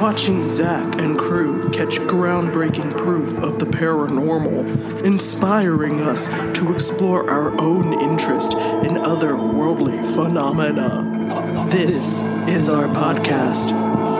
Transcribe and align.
Watching 0.00 0.42
Zak 0.42 0.98
and 0.98 1.18
crew 1.18 1.68
catch 1.72 1.98
groundbreaking 1.98 2.96
proof 2.96 3.38
of 3.40 3.58
the 3.58 3.66
paranormal, 3.66 5.04
inspiring 5.04 6.00
us 6.00 6.28
to 6.58 6.72
explore 6.72 7.28
our 7.28 7.60
own 7.60 7.92
interest 8.00 8.54
in 8.54 8.96
other 8.96 9.36
worldly 9.36 10.02
phenomena. 10.14 11.66
This 11.68 12.20
is 12.48 12.70
our 12.70 12.86
podcast. 12.86 13.72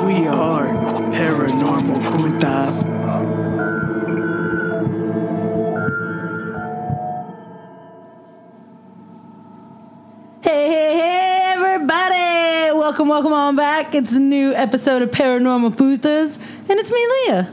We 0.05 0.27
are 0.27 0.75
Paranormal 1.13 2.03
Putas. 2.13 3.00
Welcome, 13.11 13.33
on 13.33 13.57
back. 13.57 13.93
It's 13.97 14.15
a 14.15 14.21
new 14.21 14.55
episode 14.55 15.03
of 15.03 15.11
Paranormal 15.11 15.75
Putas, 15.75 16.39
and 16.69 16.79
it's 16.79 16.93
me, 16.93 17.07
Leah. 17.27 17.53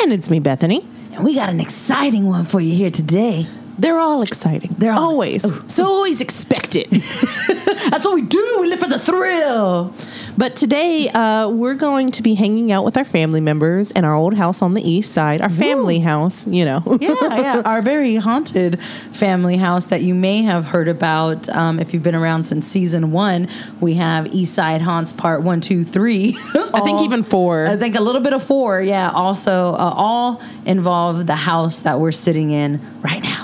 And 0.00 0.14
it's 0.14 0.30
me, 0.30 0.40
Bethany. 0.40 0.88
And 1.12 1.22
we 1.22 1.34
got 1.34 1.50
an 1.50 1.60
exciting 1.60 2.26
one 2.26 2.46
for 2.46 2.58
you 2.58 2.74
here 2.74 2.90
today. 2.90 3.46
They're 3.78 3.98
all 3.98 4.22
exciting. 4.22 4.74
They're 4.78 4.92
all- 4.92 5.04
always. 5.10 5.44
Oh. 5.44 5.62
So 5.66 5.84
always 5.86 6.20
expect 6.20 6.76
it. 6.76 6.88
That's 7.90 8.04
what 8.04 8.14
we 8.14 8.22
do. 8.22 8.58
We 8.60 8.68
live 8.68 8.80
for 8.80 8.88
the 8.88 8.98
thrill. 8.98 9.92
but 10.38 10.56
today, 10.56 11.08
uh, 11.10 11.48
we're 11.48 11.74
going 11.74 12.10
to 12.12 12.22
be 12.22 12.34
hanging 12.34 12.72
out 12.72 12.84
with 12.84 12.96
our 12.96 13.04
family 13.04 13.40
members 13.40 13.90
in 13.90 14.04
our 14.04 14.14
old 14.14 14.34
house 14.34 14.62
on 14.62 14.74
the 14.74 14.82
east 14.88 15.12
side, 15.12 15.40
our 15.40 15.50
family 15.50 15.98
house, 16.00 16.46
you 16.46 16.64
know. 16.64 16.82
Yeah, 17.00 17.14
yeah. 17.20 17.62
Our 17.64 17.82
very 17.82 18.16
haunted 18.16 18.80
family 19.12 19.56
house 19.56 19.86
that 19.86 20.02
you 20.02 20.14
may 20.14 20.42
have 20.42 20.64
heard 20.66 20.88
about 20.88 21.48
um, 21.48 21.78
if 21.80 21.92
you've 21.92 22.02
been 22.02 22.14
around 22.14 22.44
since 22.44 22.66
season 22.66 23.10
one. 23.12 23.48
We 23.80 23.94
have 23.94 24.26
East 24.34 24.54
Side 24.54 24.82
Haunts 24.82 25.12
Part 25.12 25.42
One, 25.42 25.60
Two, 25.60 25.84
Three. 25.84 26.36
I 26.54 26.80
think 26.84 27.02
even 27.02 27.22
four. 27.22 27.66
I 27.66 27.76
think 27.76 27.96
a 27.96 28.00
little 28.00 28.20
bit 28.20 28.32
of 28.32 28.42
four. 28.42 28.80
Yeah. 28.80 29.10
Also, 29.10 29.72
uh, 29.72 29.92
all 29.96 30.40
involve 30.66 31.26
the 31.26 31.36
house 31.36 31.80
that 31.80 32.00
we're 32.00 32.12
sitting 32.12 32.50
in 32.50 32.80
right 33.02 33.22
now. 33.22 33.43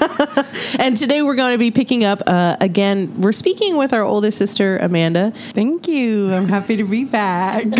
And 0.78 0.96
today 0.96 1.20
we're 1.22 1.34
going 1.34 1.52
to 1.52 1.58
be 1.58 1.70
picking 1.70 2.04
up 2.04 2.22
uh, 2.26 2.56
again. 2.60 3.20
We're 3.20 3.32
speaking 3.32 3.76
with 3.76 3.92
our 3.92 4.02
oldest 4.02 4.38
sister 4.38 4.78
Amanda. 4.78 5.32
Thank 5.32 5.88
you. 5.88 6.32
I'm 6.32 6.48
happy 6.48 6.76
to 6.76 6.84
be 6.84 7.04
back. 7.04 7.64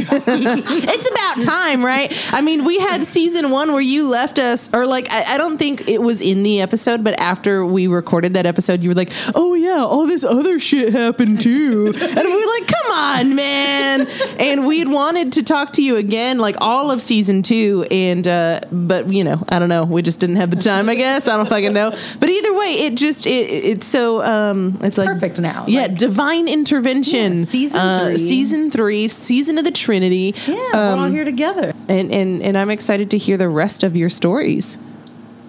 It's 0.93 1.09
about 1.11 1.41
time, 1.43 1.85
right? 1.85 2.13
I 2.33 2.41
mean, 2.41 2.65
we 2.65 2.79
had 2.79 3.07
season 3.07 3.51
one 3.51 3.73
where 3.73 3.81
you 3.81 4.09
left 4.09 4.39
us, 4.39 4.73
or 4.75 4.87
like 4.87 5.11
I, 5.11 5.35
I 5.35 5.39
don't 5.39 5.57
think 5.57 5.89
it 5.89 6.03
was 6.03 6.21
in 6.21 6.43
the 6.43 6.61
episode, 6.61 7.03
but 7.05 7.19
after 7.19 7.65
we 7.65 7.87
recorded 7.87 8.35
that 8.35 8.45
episode, 8.45 8.83
you 8.83 8.91
were 8.91 8.95
like, 8.95 9.13
"Oh 9.35 9.55
yeah, 9.55 9.83
all 9.85 10.07
this 10.07 10.25
other 10.25 10.59
shit 10.59 10.93
happened 10.93 11.41
too," 11.41 11.87
and 11.87 11.95
we 11.95 12.35
were 12.35 12.53
like, 12.61 12.67
"Come 12.67 12.93
on, 12.93 13.35
man!" 13.35 14.07
And 14.39 14.67
we'd 14.67 14.89
wanted 14.89 15.33
to 15.35 15.43
talk 15.43 15.75
to 15.75 15.83
you 15.83 15.97
again, 15.97 16.39
like 16.39 16.57
all 16.61 16.91
of 16.91 17.01
season 17.01 17.43
two, 17.43 17.87
and 17.91 18.27
uh, 18.27 18.61
but 18.71 19.11
you 19.13 19.25
know, 19.25 19.43
I 19.49 19.59
don't 19.59 19.69
know, 19.69 19.85
we 19.85 20.03
just 20.03 20.21
didn't 20.21 20.37
have 20.37 20.51
the 20.51 20.57
time. 20.57 20.89
I 20.89 20.95
guess 20.97 21.29
I 21.29 21.37
don't 21.37 21.49
fucking 21.49 21.73
know. 21.73 21.97
But 22.19 22.29
either 22.29 22.55
way, 22.55 22.73
it 22.87 22.97
just 22.97 23.27
it, 23.27 23.31
it's 23.31 23.87
so 23.87 24.23
um, 24.23 24.79
it's 24.83 24.99
like 24.99 25.09
Perfect 25.09 25.39
now, 25.39 25.65
Yeah, 25.69 25.83
like- 25.83 25.97
divine 25.99 26.49
intervention. 26.49 27.37
Yeah, 27.39 27.45
season 27.45 27.81
uh, 27.81 28.05
three. 28.09 28.19
season 28.19 28.71
three, 28.71 29.09
season 29.09 29.59
of 29.59 29.65
the 29.65 29.71
Trinity. 29.71 30.35
Yeah, 30.47 30.57
we're 30.73 30.97
all 31.05 31.11
here 31.11 31.25
together. 31.25 31.73
And, 31.89 32.13
and 32.13 32.43
and 32.43 32.57
I'm 32.59 32.71
excited 32.71 33.11
to 33.13 33.19
hear 33.19 33.37
the 33.37 33.49
rest 33.49 33.83
of 33.83 33.95
your 33.97 34.11
stories. 34.11 34.79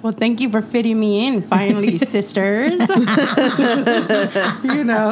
well, 0.02 0.14
thank 0.14 0.40
you 0.42 0.50
for 0.50 0.62
fitting 0.62 1.00
me 1.00 1.28
in 1.28 1.42
finally, 1.44 1.98
sisters. 2.16 2.80
you 4.64 4.84
know. 4.84 5.12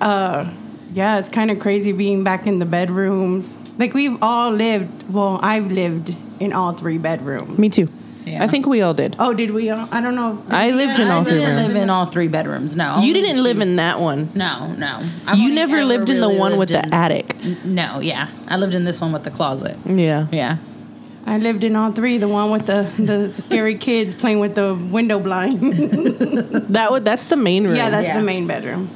Uh, 0.00 0.50
yeah, 0.92 1.18
it's 1.18 1.28
kind 1.28 1.50
of 1.50 1.58
crazy 1.58 1.92
being 1.92 2.24
back 2.24 2.46
in 2.46 2.58
the 2.58 2.64
bedrooms. 2.66 3.58
Like 3.76 3.92
we've 3.92 4.16
all 4.22 4.50
lived, 4.50 5.12
well, 5.12 5.38
I've 5.42 5.70
lived 5.70 6.16
in 6.40 6.52
all 6.54 6.72
three 6.72 6.96
bedrooms. 6.98 7.58
Me 7.58 7.68
too. 7.68 7.88
Yeah. 8.26 8.42
I 8.42 8.48
think 8.48 8.66
we 8.66 8.82
all 8.82 8.92
did. 8.92 9.14
Oh, 9.20 9.32
did 9.34 9.52
we 9.52 9.70
all? 9.70 9.88
I 9.92 10.00
don't 10.00 10.16
know. 10.16 10.42
I 10.50 10.70
lived 10.72 10.98
in 10.98 11.06
I 11.06 11.14
all 11.14 11.24
three 11.24 11.38
didn't 11.38 11.56
live 11.56 11.76
in 11.80 11.88
all 11.90 12.06
three 12.06 12.26
bedrooms. 12.26 12.74
No, 12.74 12.98
You 12.98 13.14
didn't 13.14 13.40
live 13.42 13.60
in 13.60 13.76
that 13.76 14.00
one. 14.00 14.30
No, 14.34 14.72
no. 14.72 15.08
I've 15.26 15.38
You 15.38 15.54
never 15.54 15.84
lived 15.84 16.10
in 16.10 16.20
the 16.20 16.26
really 16.26 16.38
one 16.40 16.58
with 16.58 16.70
lived 16.70 16.82
the 16.84 16.88
in- 16.88 16.92
attic. 16.94 17.36
No, 17.64 18.00
yeah, 18.00 18.28
I 18.48 18.56
lived 18.56 18.74
in 18.74 18.84
this 18.84 19.00
one 19.00 19.12
with 19.12 19.22
the 19.22 19.30
closet. 19.30 19.76
Yeah. 19.86 20.26
Yeah, 20.32 20.56
I 21.24 21.38
lived 21.38 21.62
in 21.62 21.76
all 21.76 21.92
three. 21.92 22.18
The 22.18 22.26
one 22.26 22.50
with 22.50 22.66
the 22.66 22.90
the 22.98 23.32
scary 23.32 23.76
kids 23.88 24.12
playing 24.12 24.40
with 24.40 24.56
the 24.56 24.74
window 24.74 25.20
blind. 25.20 25.62
That 26.74 26.90
was 26.90 27.04
that's 27.04 27.26
the 27.26 27.36
main 27.36 27.64
room. 27.64 27.76
yeah, 27.76 27.90
that's 27.90 28.08
Yeah. 28.08 28.18
the 28.18 28.24
main 28.24 28.46
bedroom. 28.48 28.90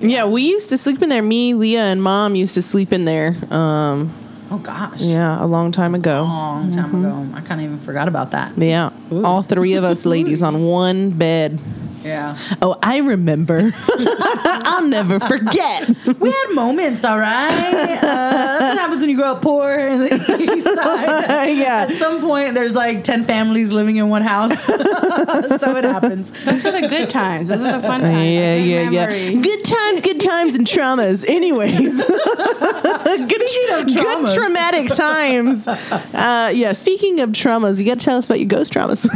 yeah. 0.00 0.24
We 0.26 0.42
used 0.42 0.68
to 0.70 0.78
sleep 0.78 1.00
in 1.00 1.08
there. 1.10 1.22
Me, 1.22 1.54
Leah, 1.54 1.84
and 1.84 2.02
Mom 2.02 2.34
used 2.34 2.54
to 2.54 2.62
sleep 2.62 2.92
in 2.92 3.04
there. 3.04 3.36
Um, 3.50 4.12
Oh 4.52 4.58
gosh. 4.58 5.00
yeah, 5.00 5.42
a 5.42 5.46
long 5.46 5.72
time 5.72 5.94
ago. 5.94 6.24
Long 6.24 6.70
time 6.72 6.92
mm-hmm. 6.92 7.04
ago. 7.06 7.28
I 7.34 7.40
kind 7.40 7.58
of 7.60 7.64
even 7.64 7.78
forgot 7.78 8.06
about 8.06 8.32
that. 8.32 8.58
Yeah, 8.58 8.90
all 9.10 9.40
three 9.40 9.74
of 9.74 9.84
us 9.84 10.04
ladies 10.04 10.42
on 10.42 10.64
one 10.64 11.08
bed. 11.08 11.58
Yeah. 12.04 12.36
Oh, 12.60 12.76
I 12.82 12.98
remember. 12.98 13.72
I'll 13.88 14.86
never 14.86 15.20
forget. 15.20 15.88
We 16.18 16.30
had 16.30 16.54
moments, 16.54 17.04
all 17.04 17.18
right. 17.18 17.50
Uh, 17.52 18.00
that's 18.00 18.74
what 18.74 18.78
happens 18.78 19.00
when 19.00 19.10
you 19.10 19.16
grow 19.16 19.32
up 19.32 19.42
poor 19.42 19.72
in 19.72 20.00
the 20.00 20.54
east 20.56 20.64
side. 20.64 21.50
yeah. 21.56 21.86
At 21.88 21.92
some 21.92 22.20
point, 22.20 22.54
there's 22.54 22.74
like 22.74 23.04
10 23.04 23.24
families 23.24 23.72
living 23.72 23.96
in 23.96 24.08
one 24.08 24.22
house. 24.22 24.64
so 24.64 24.74
it 24.76 25.84
happens. 25.84 26.30
Those 26.44 26.64
are 26.64 26.72
the 26.72 26.88
good 26.88 27.10
times. 27.10 27.48
Those 27.48 27.60
are 27.60 27.80
the 27.80 27.86
fun 27.86 28.00
times. 28.00 28.30
Yeah, 28.30 28.56
the 28.56 28.62
good 28.64 28.92
yeah, 28.92 29.12
yeah. 29.12 29.42
Good 29.42 29.64
times, 29.64 30.00
good 30.00 30.20
times, 30.20 30.54
and 30.56 30.66
traumas. 30.66 31.24
Anyways, 31.28 31.96
good, 32.04 33.28
good 33.28 33.86
traumas. 33.88 34.34
traumatic 34.34 34.88
times. 34.88 35.68
Uh, 35.68 36.52
yeah. 36.54 36.72
Speaking 36.72 37.20
of 37.20 37.30
traumas, 37.30 37.78
you 37.78 37.86
got 37.86 37.98
to 38.00 38.04
tell 38.04 38.18
us 38.18 38.26
about 38.26 38.40
your 38.40 38.48
ghost 38.48 38.72
traumas. 38.72 39.06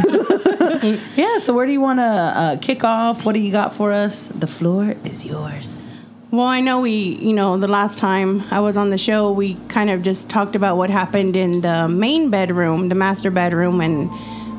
Yeah, 1.17 1.39
so 1.39 1.53
where 1.55 1.67
do 1.67 1.73
you 1.73 1.81
want 1.81 1.99
to 1.99 2.03
uh, 2.03 2.57
kick 2.59 2.76
off? 2.85 3.25
What 3.25 3.33
do 3.33 3.41
you 3.41 3.53
got 3.53 3.75
for 3.75 3.93
us? 3.93 4.27
The 4.27 4.47
floor 4.47 4.95
is 5.05 5.25
yours. 5.25 5.83
Well, 6.31 6.47
I 6.47 6.61
know 6.61 6.81
we, 6.81 6.91
you 6.91 7.33
know, 7.33 7.57
the 7.57 7.69
last 7.69 7.99
time 7.99 8.43
I 8.51 8.61
was 8.61 8.77
on 8.77 8.91
the 8.91 8.99
show, 8.99 9.31
we 9.31 9.55
kind 9.69 9.91
of 9.91 10.03
just 10.03 10.29
talked 10.29 10.57
about 10.57 10.77
what 10.77 10.91
happened 10.91 11.37
in 11.37 11.61
the 11.61 11.89
main 11.89 12.31
bedroom, 12.31 12.89
the 12.89 12.97
master 12.97 13.31
bedroom, 13.31 13.81
and 13.81 14.11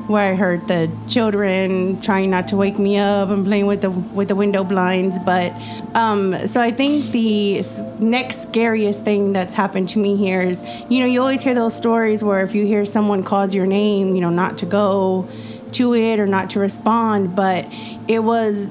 where 0.08 0.32
I 0.32 0.34
heard 0.34 0.66
the 0.66 0.90
children 1.06 2.00
trying 2.00 2.30
not 2.30 2.48
to 2.48 2.56
wake 2.56 2.78
me 2.78 2.96
up 2.96 3.28
and 3.28 3.44
playing 3.44 3.66
with 3.66 3.82
the 3.82 3.90
with 3.90 4.28
the 4.28 4.34
window 4.34 4.64
blinds. 4.64 5.18
But 5.18 5.52
um, 5.94 6.34
so 6.48 6.60
I 6.60 6.70
think 6.70 7.04
the 7.12 7.62
next 8.00 8.42
scariest 8.42 9.04
thing 9.04 9.34
that's 9.34 9.54
happened 9.54 9.90
to 9.90 9.98
me 9.98 10.16
here 10.16 10.40
is, 10.40 10.64
you 10.88 11.00
know, 11.00 11.06
you 11.06 11.20
always 11.20 11.42
hear 11.42 11.54
those 11.54 11.76
stories 11.76 12.24
where 12.24 12.42
if 12.42 12.54
you 12.54 12.64
hear 12.64 12.86
someone 12.86 13.22
calls 13.22 13.54
your 13.54 13.66
name, 13.66 14.14
you 14.14 14.22
know, 14.22 14.30
not 14.30 14.56
to 14.58 14.66
go 14.66 15.28
to 15.74 15.94
it 15.94 16.18
or 16.18 16.26
not 16.26 16.50
to 16.50 16.60
respond. 16.60 17.34
But 17.34 17.66
it 18.08 18.22
was 18.22 18.70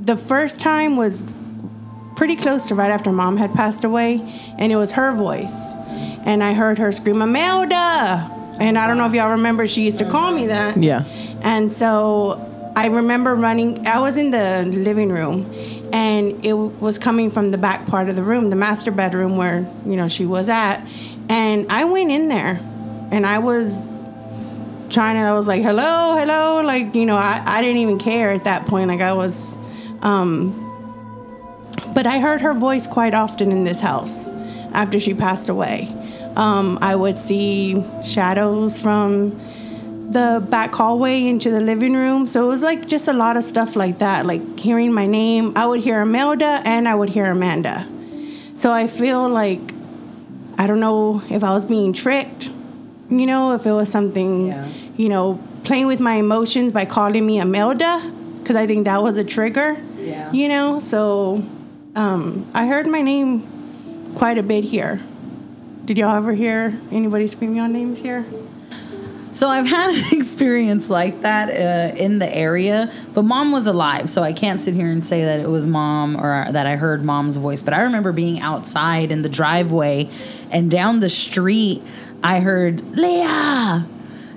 the 0.00 0.16
first 0.16 0.60
time 0.60 0.96
was 0.96 1.26
pretty 2.16 2.36
close 2.36 2.68
to 2.68 2.74
right 2.74 2.90
after 2.90 3.10
mom 3.12 3.36
had 3.36 3.52
passed 3.52 3.84
away, 3.84 4.20
and 4.58 4.70
it 4.72 4.76
was 4.76 4.92
her 4.92 5.12
voice. 5.14 5.54
And 6.24 6.42
I 6.42 6.52
heard 6.52 6.78
her 6.78 6.92
scream, 6.92 7.16
Amelda! 7.16 8.38
And 8.60 8.76
I 8.76 8.86
don't 8.86 8.98
know 8.98 9.06
if 9.06 9.14
y'all 9.14 9.30
remember, 9.30 9.66
she 9.66 9.86
used 9.86 9.98
to 9.98 10.10
call 10.10 10.32
me 10.32 10.48
that. 10.48 10.76
Yeah. 10.76 11.04
And 11.40 11.72
so 11.72 12.46
I 12.76 12.88
remember 12.88 13.34
running, 13.34 13.86
I 13.86 14.00
was 14.00 14.18
in 14.18 14.30
the 14.30 14.64
living 14.66 15.08
room, 15.10 15.50
and 15.92 16.44
it 16.44 16.52
was 16.52 16.98
coming 16.98 17.30
from 17.30 17.50
the 17.50 17.58
back 17.58 17.86
part 17.86 18.10
of 18.10 18.16
the 18.16 18.22
room, 18.22 18.50
the 18.50 18.56
master 18.56 18.90
bedroom 18.90 19.38
where, 19.38 19.66
you 19.86 19.96
know, 19.96 20.08
she 20.08 20.26
was 20.26 20.48
at. 20.50 20.86
And 21.30 21.72
I 21.72 21.84
went 21.84 22.10
in 22.10 22.28
there, 22.28 22.60
and 23.10 23.24
I 23.24 23.38
was 23.38 23.88
to, 24.90 25.00
I 25.00 25.32
was 25.32 25.46
like, 25.46 25.62
hello, 25.62 26.16
hello. 26.16 26.62
Like, 26.62 26.94
you 26.94 27.06
know, 27.06 27.16
I, 27.16 27.42
I 27.44 27.62
didn't 27.62 27.78
even 27.78 27.98
care 27.98 28.32
at 28.32 28.44
that 28.44 28.66
point. 28.66 28.88
Like, 28.88 29.00
I 29.00 29.12
was, 29.12 29.56
um, 30.02 30.66
but 31.94 32.06
I 32.06 32.20
heard 32.20 32.40
her 32.40 32.54
voice 32.54 32.86
quite 32.86 33.14
often 33.14 33.52
in 33.52 33.64
this 33.64 33.80
house 33.80 34.28
after 34.72 35.00
she 35.00 35.14
passed 35.14 35.48
away. 35.48 35.94
Um, 36.36 36.78
I 36.80 36.94
would 36.94 37.18
see 37.18 37.84
shadows 38.04 38.78
from 38.78 39.30
the 40.10 40.44
back 40.50 40.74
hallway 40.74 41.26
into 41.26 41.50
the 41.50 41.60
living 41.60 41.94
room. 41.94 42.26
So 42.26 42.44
it 42.44 42.48
was 42.48 42.62
like 42.62 42.88
just 42.88 43.06
a 43.06 43.12
lot 43.12 43.36
of 43.36 43.44
stuff 43.44 43.76
like 43.76 43.98
that, 43.98 44.26
like 44.26 44.58
hearing 44.58 44.92
my 44.92 45.06
name. 45.06 45.52
I 45.56 45.66
would 45.66 45.80
hear 45.80 46.00
Imelda 46.00 46.62
and 46.64 46.88
I 46.88 46.94
would 46.94 47.10
hear 47.10 47.30
Amanda. 47.30 47.86
So 48.56 48.72
I 48.72 48.88
feel 48.88 49.28
like 49.28 49.60
I 50.58 50.66
don't 50.66 50.80
know 50.80 51.22
if 51.30 51.44
I 51.44 51.50
was 51.50 51.64
being 51.64 51.92
tricked, 51.92 52.50
you 53.10 53.26
know, 53.26 53.52
if 53.52 53.66
it 53.66 53.72
was 53.72 53.88
something, 53.90 54.46
Yeah. 54.48 54.66
you 54.96 55.08
know, 55.08 55.38
playing 55.64 55.86
with 55.86 56.00
my 56.00 56.14
emotions 56.14 56.72
by 56.72 56.84
calling 56.84 57.26
me 57.26 57.38
Amelda, 57.38 58.00
Because 58.38 58.56
I 58.56 58.66
think 58.66 58.86
that 58.86 59.02
was 59.02 59.16
a 59.18 59.24
trigger. 59.24 59.76
Yeah. 59.98 60.32
You 60.32 60.48
know, 60.48 60.80
so 60.80 61.42
um, 61.94 62.46
I 62.54 62.66
heard 62.66 62.86
my 62.86 63.02
name 63.02 63.46
quite 64.16 64.38
a 64.38 64.42
bit 64.42 64.64
here. 64.64 65.00
Did 65.84 65.98
y'all 65.98 66.16
ever 66.16 66.32
hear 66.32 66.78
anybody 66.90 67.26
screaming 67.26 67.58
out 67.58 67.70
names 67.70 67.98
here? 67.98 68.24
So 69.32 69.46
I've 69.48 69.66
had 69.66 69.94
an 69.94 70.04
experience 70.18 70.90
like 70.90 71.20
that 71.22 71.50
uh, 71.50 71.94
in 71.96 72.18
the 72.18 72.34
area, 72.34 72.90
but 73.14 73.22
mom 73.22 73.52
was 73.52 73.66
alive, 73.66 74.10
so 74.10 74.22
I 74.22 74.32
can't 74.32 74.60
sit 74.60 74.74
here 74.74 74.90
and 74.90 75.04
say 75.06 75.24
that 75.24 75.38
it 75.38 75.48
was 75.48 75.66
mom 75.66 76.16
or 76.16 76.50
that 76.50 76.66
I 76.66 76.76
heard 76.76 77.04
mom's 77.04 77.36
voice. 77.36 77.62
But 77.62 77.74
I 77.74 77.82
remember 77.82 78.10
being 78.12 78.40
outside 78.40 79.12
in 79.12 79.22
the 79.22 79.28
driveway, 79.28 80.08
and 80.50 80.68
down 80.70 80.98
the 81.00 81.08
street, 81.10 81.80
I 82.22 82.40
heard 82.40 82.96
Leah, 82.96 83.86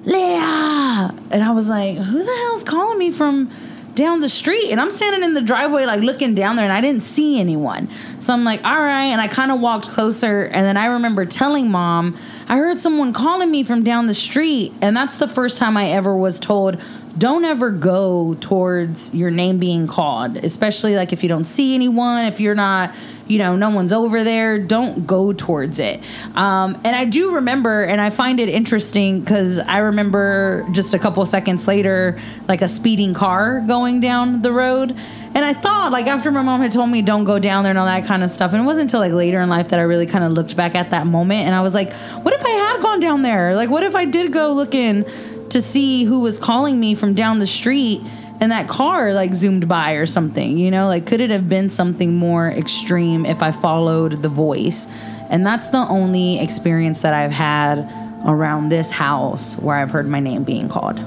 Leah, 0.06 1.16
and 1.32 1.44
I 1.44 1.52
was 1.52 1.68
like, 1.68 1.98
"Who 1.98 2.24
the 2.24 2.36
hell's 2.36 2.64
calling 2.64 2.98
me 2.98 3.12
from?" 3.12 3.52
down 3.96 4.22
the 4.22 4.30
street 4.30 4.72
and 4.72 4.82
I'm 4.82 4.92
standing 4.92 5.24
in 5.24 5.34
the 5.34 5.42
driveway 5.42 5.86
like 5.86 6.02
looking 6.02 6.34
down 6.34 6.56
there 6.56 6.66
and 6.66 6.74
I 6.74 6.82
didn't 6.82 7.04
see 7.04 7.40
anyone. 7.40 7.90
So 8.20 8.34
I'm 8.34 8.44
like, 8.44 8.64
all 8.64 8.82
right. 8.82 9.06
And 9.06 9.22
I 9.22 9.28
kind 9.28 9.52
of 9.52 9.60
walked 9.60 9.90
closer 9.90 10.46
and 10.46 10.66
then 10.66 10.78
I 10.78 10.88
remember 10.88 11.26
telling 11.26 11.70
mom, 11.70 12.18
I 12.48 12.58
heard 12.58 12.80
someone 12.80 13.14
calling 13.14 13.52
me 13.52 13.64
from 13.64 13.84
down 13.84 14.08
the 14.08 14.14
street. 14.14 14.74
And 14.82 14.98
that's 14.98 15.18
the 15.18 15.28
first 15.28 15.58
time 15.58 15.78
I 15.78 15.90
ever 15.90 16.16
was 16.16 16.40
told, 16.40 16.82
don't 17.18 17.46
ever 17.46 17.70
go 17.70 18.36
towards 18.40 19.14
your 19.14 19.30
name 19.30 19.60
being 19.60 19.86
called, 19.86 20.38
especially 20.38 20.96
like 20.96 21.14
if 21.14 21.22
you 21.22 21.30
don't 21.30 21.46
see 21.46 21.76
anyone, 21.76 22.26
if 22.26 22.40
you're 22.40 22.56
not, 22.56 22.94
you 23.28 23.38
know, 23.38 23.56
no 23.56 23.70
one's 23.70 23.92
over 23.92 24.24
there, 24.24 24.60
don't 24.60 25.08
go 25.08 25.34
towards 25.34 25.80
it. 25.80 26.02
Um, 26.36 26.80
and 26.84 26.96
I 26.96 27.06
do 27.06 27.36
remember, 27.36 27.84
and 27.84 28.02
I 28.02 28.10
find 28.10 28.40
it 28.40 28.50
interesting 28.50 29.22
because 29.22 29.60
I 29.60 29.80
remember 29.80 30.68
just 30.72 30.94
a 30.94 31.00
couple 31.00 31.26
seconds 31.26 31.68
later, 31.68 32.20
like 32.48 32.62
a 32.62 32.68
speeding 32.68 33.14
car 33.14 33.64
going 33.66 34.00
down 34.00 34.42
the 34.42 34.52
road. 34.52 34.92
And 35.36 35.44
I 35.44 35.54
thought, 35.54 35.92
like, 35.92 36.06
after 36.08 36.32
my 36.32 36.44
mom 36.44 36.62
had 36.62 36.72
told 36.72 36.90
me 36.90 37.02
don't 37.02 37.24
go 37.24 37.40
down 37.40 37.64
there 37.64 37.72
and 37.72 37.80
all 37.80 37.86
that 37.86 38.06
kind 38.06 38.24
of 38.24 38.30
stuff, 38.30 38.54
and 38.54 38.62
it 38.62 38.66
wasn't 38.66 38.84
until 38.84 39.00
like 39.00 39.14
later 39.14 39.42
in 39.42 39.50
life 39.50 39.70
that 39.70 39.80
I 39.80 39.84
really 39.84 40.06
kind 40.06 40.24
of 40.24 40.34
looked 40.34 40.56
back 40.56 40.76
at 40.76 40.92
that 40.92 41.08
moment 41.08 41.46
and 41.46 41.56
I 41.56 41.62
was 41.62 41.74
like, 41.74 41.92
what 42.24 42.34
if 42.34 42.46
I 42.46 42.50
had 42.50 42.82
gone 42.82 43.00
down 43.00 43.22
there? 43.22 43.56
Like, 43.56 43.70
what 43.70 43.84
if 43.84 43.96
I 43.96 44.06
did 44.06 44.32
go 44.32 44.52
looking 44.54 45.06
to 45.50 45.62
see 45.62 46.04
who 46.04 46.22
was 46.22 46.40
calling 46.40 46.80
me 46.80 46.96
from 46.96 47.14
down 47.14 47.40
the 47.40 47.48
street 47.48 48.02
and 48.44 48.52
that 48.52 48.68
car 48.68 49.14
like 49.14 49.34
zoomed 49.34 49.70
by 49.70 49.94
or 49.94 50.06
something, 50.06 50.58
you 50.58 50.70
know? 50.70 50.86
Like, 50.88 51.06
could 51.06 51.22
it 51.22 51.30
have 51.30 51.48
been 51.48 51.70
something 51.70 52.14
more 52.14 52.50
extreme 52.50 53.26
if 53.26 53.42
I 53.42 53.52
followed 53.52 54.22
the 54.22 54.28
voice? 54.28 54.86
And 55.30 55.46
that's 55.46 55.70
the 55.70 55.88
only 55.88 56.42
experience 56.42 57.00
that 57.02 57.14
I've 57.14 57.32
had 57.32 57.90
around 58.28 58.68
this 58.68 58.92
house 58.92 59.56
where 59.60 59.78
I've 59.78 59.92
heard 59.92 60.10
my 60.10 60.20
name 60.20 60.44
being 60.44 60.68
called. 60.68 61.00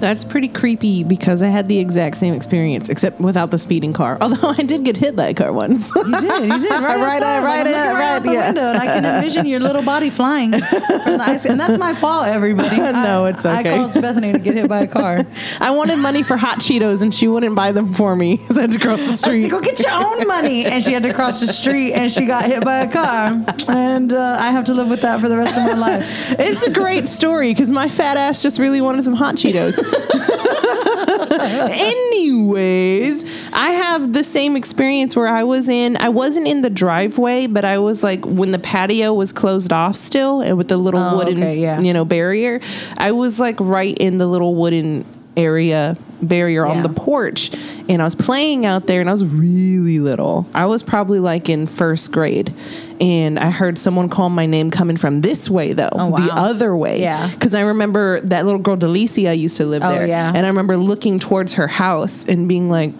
That's 0.00 0.24
pretty 0.24 0.48
creepy 0.48 1.04
because 1.04 1.42
I 1.42 1.48
had 1.48 1.68
the 1.68 1.78
exact 1.78 2.16
same 2.16 2.34
experience, 2.34 2.88
except 2.88 3.20
without 3.20 3.50
the 3.50 3.58
speeding 3.58 3.92
car. 3.92 4.18
Although 4.20 4.48
I 4.48 4.62
did 4.62 4.84
get 4.84 4.96
hit 4.96 5.14
by 5.16 5.26
a 5.28 5.34
car 5.34 5.52
once. 5.52 5.94
You 5.94 6.04
did, 6.04 6.42
you 6.52 6.58
did, 6.60 6.70
right, 6.70 6.96
Right, 6.98 7.22
outside. 7.22 7.44
right, 7.44 7.64
Like, 7.66 7.74
right, 7.74 7.92
right 7.92 8.02
out 8.16 8.22
the 8.24 8.32
yeah. 8.32 8.46
window, 8.46 8.70
and 8.70 8.78
I 8.78 8.86
can 8.86 9.04
envision 9.04 9.46
your 9.46 9.60
little 9.60 9.82
body 9.82 10.10
flying 10.10 10.52
from 10.52 10.60
the 10.60 11.18
ice, 11.24 11.44
and 11.44 11.58
that's 11.60 11.78
my 11.78 11.94
fault, 11.94 12.26
everybody. 12.26 12.76
No, 12.90 13.24
I- 13.26 13.30
it's 13.30 13.46
okay. 13.46 13.74
I 13.74 13.76
caused 13.78 14.00
Bethany 14.00 14.32
to 14.32 14.38
get 14.38 14.54
hit 14.54 14.68
by 14.68 14.80
a 14.80 14.86
car. 14.86 15.20
I 15.60 15.70
wanted 15.70 15.96
money 15.96 16.22
for 16.22 16.36
hot 16.36 16.58
Cheetos 16.58 17.02
and 17.02 17.14
she 17.14 17.28
wouldn't 17.28 17.54
buy 17.54 17.72
them 17.72 17.94
for 17.94 18.16
me, 18.16 18.38
so 18.38 18.58
I 18.58 18.60
had 18.62 18.72
to 18.72 18.78
cross 18.78 19.00
the 19.02 19.16
street. 19.16 19.48
Go 19.50 19.60
get 19.60 19.78
your 19.80 19.92
own 19.92 20.26
money, 20.26 20.64
and 20.64 20.82
she 20.82 20.92
had 20.92 21.02
to 21.04 21.12
cross 21.14 21.40
the 21.40 21.46
street, 21.46 21.92
and 21.92 22.10
she 22.10 22.24
got 22.26 22.44
hit 22.46 22.64
by 22.64 22.80
a 22.80 22.88
car, 22.90 23.28
and 23.68 24.12
uh, 24.12 24.36
I 24.40 24.50
have 24.50 24.64
to 24.64 24.74
live 24.74 24.88
with 24.90 25.02
that 25.02 25.20
for 25.20 25.28
the 25.28 25.36
rest 25.36 25.58
of 25.58 25.64
my 25.66 25.74
life. 25.74 26.34
It's 26.38 26.64
a 26.64 26.70
great 26.70 27.08
story 27.08 27.52
because 27.52 27.70
my 27.70 27.88
fat 27.88 28.16
ass 28.16 28.42
just 28.42 28.58
really 28.58 28.80
wanted 28.80 29.04
some 29.04 29.14
hot 29.14 29.36
Cheetos. 29.36 29.78
Anyways, 31.70 33.24
I 33.52 33.70
have 33.70 34.12
the 34.12 34.24
same 34.24 34.56
experience 34.56 35.14
where 35.16 35.28
I 35.28 35.44
was 35.44 35.68
in, 35.68 35.96
I 35.96 36.08
wasn't 36.08 36.46
in 36.48 36.62
the 36.62 36.70
driveway, 36.70 37.46
but 37.46 37.64
I 37.64 37.78
was 37.78 38.02
like 38.02 38.24
when 38.24 38.52
the 38.52 38.58
patio 38.58 39.12
was 39.14 39.32
closed 39.32 39.72
off 39.72 39.96
still 39.96 40.40
and 40.40 40.56
with 40.58 40.68
the 40.68 40.76
little 40.76 41.00
Oh, 41.00 41.16
wooden, 41.16 41.38
okay, 41.38 41.58
yeah. 41.60 41.80
you 41.80 41.92
know, 41.92 42.04
barrier. 42.04 42.60
I 42.98 43.12
was 43.12 43.40
like 43.40 43.56
right 43.60 43.96
in 43.98 44.18
the 44.18 44.26
little 44.26 44.54
wooden 44.54 45.04
area 45.40 45.96
barrier 46.22 46.66
on 46.66 46.82
the 46.82 46.88
porch 46.90 47.50
and 47.88 48.02
I 48.02 48.04
was 48.04 48.14
playing 48.14 48.66
out 48.66 48.86
there 48.86 49.00
and 49.00 49.08
I 49.08 49.12
was 49.12 49.24
really 49.24 49.98
little. 50.00 50.46
I 50.52 50.66
was 50.66 50.82
probably 50.82 51.18
like 51.18 51.48
in 51.48 51.66
first 51.66 52.12
grade 52.12 52.52
and 53.00 53.38
I 53.38 53.48
heard 53.50 53.78
someone 53.78 54.10
call 54.10 54.28
my 54.28 54.44
name 54.44 54.70
coming 54.70 54.98
from 54.98 55.22
this 55.22 55.48
way 55.48 55.72
though, 55.72 55.88
Oh, 55.92 56.10
the 56.14 56.30
other 56.30 56.76
way. 56.76 57.00
Yeah. 57.00 57.28
Because 57.30 57.54
I 57.54 57.62
remember 57.62 58.20
that 58.20 58.44
little 58.44 58.60
girl 58.60 58.76
Delicia 58.76 59.36
used 59.36 59.56
to 59.56 59.64
live 59.64 59.82
Oh, 59.82 59.90
there. 59.90 60.06
yeah. 60.06 60.30
And 60.34 60.44
I 60.44 60.48
remember 60.50 60.76
looking 60.76 61.18
towards 61.18 61.54
her 61.54 61.66
house 61.66 62.26
and 62.28 62.46
being 62.46 62.68
like, 62.68 62.92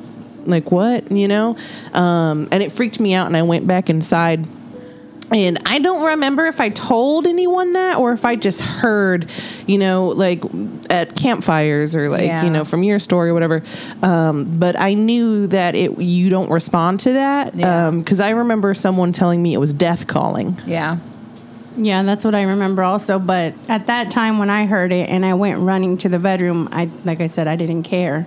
like 0.46 0.72
what, 0.72 1.12
you 1.12 1.28
know? 1.28 1.56
Um, 1.93 2.48
and 2.50 2.62
it 2.62 2.72
freaked 2.72 2.98
me 3.00 3.12
out 3.12 3.26
and 3.26 3.36
I 3.36 3.43
went 3.43 3.66
back 3.66 3.90
inside. 3.90 4.46
And 5.32 5.61
I 5.65 5.79
don't 5.79 6.05
remember 6.05 6.47
if 6.47 6.61
I 6.61 6.71
told 6.71 7.27
anyone 7.27 7.73
that 7.75 7.99
or 7.99 8.12
if 8.12 8.25
I 8.25 8.35
just 8.37 8.61
heard, 8.61 9.31
you 9.67 9.79
know, 9.79 10.09
like 10.09 10.43
at 10.91 11.15
campfires 11.17 11.94
or 11.94 12.09
like, 12.09 12.23
Yeah. 12.25 12.44
you 12.44 12.50
know, 12.50 12.65
from 12.65 12.82
your 12.82 12.99
story 12.99 13.31
or 13.31 13.35
whatever. 13.35 13.62
Um, 14.03 14.44
but 14.59 14.79
I 14.79 14.94
knew 14.94 15.47
that 15.49 15.75
it 15.75 15.99
you 16.00 16.31
don't 16.31 16.50
respond 16.50 17.00
to 17.00 17.12
that 17.12 17.55
Yeah. 17.55 17.91
because 17.91 18.21
I 18.21 18.31
remember 18.31 18.75
someone 18.75 19.12
telling 19.12 19.41
me 19.43 19.55
it 19.55 19.59
was 19.59 19.73
death 19.73 20.06
calling. 20.06 20.56
Yeah. 20.67 20.97
Yeah, 21.77 22.03
that's 22.03 22.25
what 22.25 22.35
I 22.35 22.43
remember 22.43 22.82
also. 22.82 23.19
But 23.21 23.55
at 23.69 23.87
that 23.87 24.11
time 24.11 24.38
when 24.38 24.50
I 24.50 24.67
heard 24.67 24.93
it 24.93 25.09
and 25.09 25.25
I 25.25 25.35
went 25.35 25.61
running 25.61 25.97
to 25.99 26.09
the 26.09 26.19
bedroom, 26.19 26.69
I 26.73 26.91
like 27.05 27.21
I 27.21 27.29
said, 27.29 27.47
I 27.47 27.55
didn't 27.55 27.85
care 27.85 28.27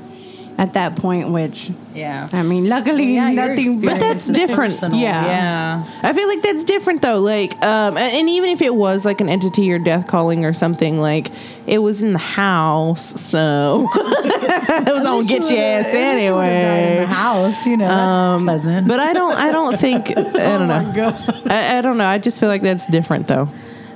at 0.58 0.74
that 0.74 0.96
point. 0.96 1.30
Which 1.30 1.72
Yeah. 1.94 2.30
I 2.32 2.44
mean, 2.44 2.68
luckily 2.70 3.16
Yeah, 3.16 3.32
nothing. 3.32 3.82
But 3.82 4.00
that's 4.00 4.28
different. 4.28 4.72
personal. 4.72 5.00
Yeah. 5.00 5.26
Yeah. 5.26 5.84
I 6.04 6.14
feel 6.14 6.28
like 6.28 6.42
that's 6.42 6.64
different 6.64 7.02
though. 7.02 7.20
Like, 7.20 7.54
um, 7.64 7.98
and, 7.98 8.14
and 8.14 8.30
even 8.30 8.50
if 8.50 8.62
it 8.62 8.74
was 8.74 9.06
like 9.06 9.22
an 9.22 9.30
entity 9.30 9.72
or 9.72 9.80
death 9.80 10.08
calling 10.08 10.46
or 10.46 10.54
something, 10.54 11.00
like 11.00 11.32
it 11.68 11.80
was 11.80 12.02
in 12.02 12.14
the 12.14 12.20
house, 12.20 13.20
so 13.22 13.88
it 13.96 14.94
was 14.94 15.04
gonna 15.04 15.26
get 15.28 15.50
your 15.50 15.60
ass 15.60 15.88
in 15.94 16.18
the 16.18 16.24
anyway. 16.24 17.06
house, 17.06 17.66
you 17.66 17.78
know, 17.78 17.88
that's 17.88 18.44
pleasant. 18.44 18.88
But 18.88 19.00
I 19.00 19.14
don't. 19.14 19.34
I 19.34 19.52
don't 19.52 19.80
think. 19.80 20.10
I 20.18 20.22
don't 20.58 20.68
know. 20.68 21.18
I, 21.50 21.78
I 21.78 21.82
don't 21.82 21.98
know. 21.98 22.06
I 22.06 22.18
just 22.18 22.40
feel 22.40 22.50
like 22.50 22.62
that's 22.62 22.86
different 22.88 23.28
though. 23.28 23.50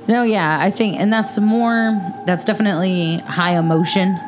No, 0.08 0.22
yeah, 0.22 0.56
I 0.58 0.70
think, 0.70 0.98
and 0.98 1.12
that's 1.12 1.38
more, 1.38 2.00
that's 2.24 2.42
definitely 2.42 3.18
high 3.18 3.58
emotion, 3.58 4.18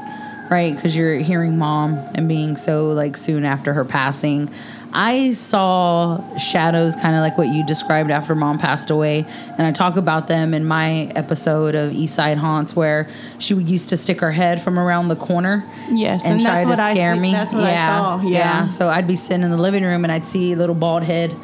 right? 0.51 0.75
Because 0.75 0.97
you're 0.97 1.17
hearing 1.19 1.57
mom 1.57 1.95
and 2.15 2.29
being 2.29 2.57
so 2.57 2.89
like 2.91 3.17
soon 3.17 3.45
after 3.45 3.73
her 3.73 3.85
passing. 3.85 4.51
I 4.93 5.31
saw 5.33 6.37
shadows 6.37 6.97
kind 6.97 7.15
of 7.15 7.21
like 7.21 7.39
what 7.39 7.47
you 7.47 7.65
described 7.65 8.11
after 8.11 8.35
mom 8.35 8.59
passed 8.59 8.91
away. 8.91 9.25
And 9.57 9.65
I 9.65 9.71
talk 9.71 9.97
about 9.97 10.27
them 10.27 10.53
in 10.53 10.65
my 10.65 11.13
episode 11.15 11.77
of 11.77 11.93
East 11.93 12.17
Side 12.17 12.39
Haunts 12.39 12.75
where 12.75 13.09
she 13.39 13.55
would 13.55 13.71
used 13.71 13.91
to 13.91 13.97
stick 13.97 14.19
her 14.21 14.33
head 14.33 14.61
from 14.61 14.81
around 14.81 15.07
the 15.07 15.15
corner. 15.15 15.65
Yes, 15.93 16.25
and, 16.25 16.35
and 16.35 16.43
try 16.43 16.51
that's 16.55 16.65
to 16.65 16.69
what 16.71 16.79
I 16.81 16.95
scare 16.95 17.15
see- 17.15 17.21
me. 17.21 17.31
that's 17.31 17.55
what 17.55 17.63
I 17.65 17.77
saw, 17.77 18.21
yeah. 18.23 18.67
So 18.67 18.89
I'd 18.89 19.07
be 19.07 19.15
sitting 19.15 19.45
in 19.45 19.51
the 19.53 19.57
living 19.57 19.85
room 19.85 20.05
and 20.05 20.11
I'd 20.11 20.27
see 20.27 20.53
a 20.55 20.57
little 20.57 20.75
bald 20.75 21.05
head 21.05 21.35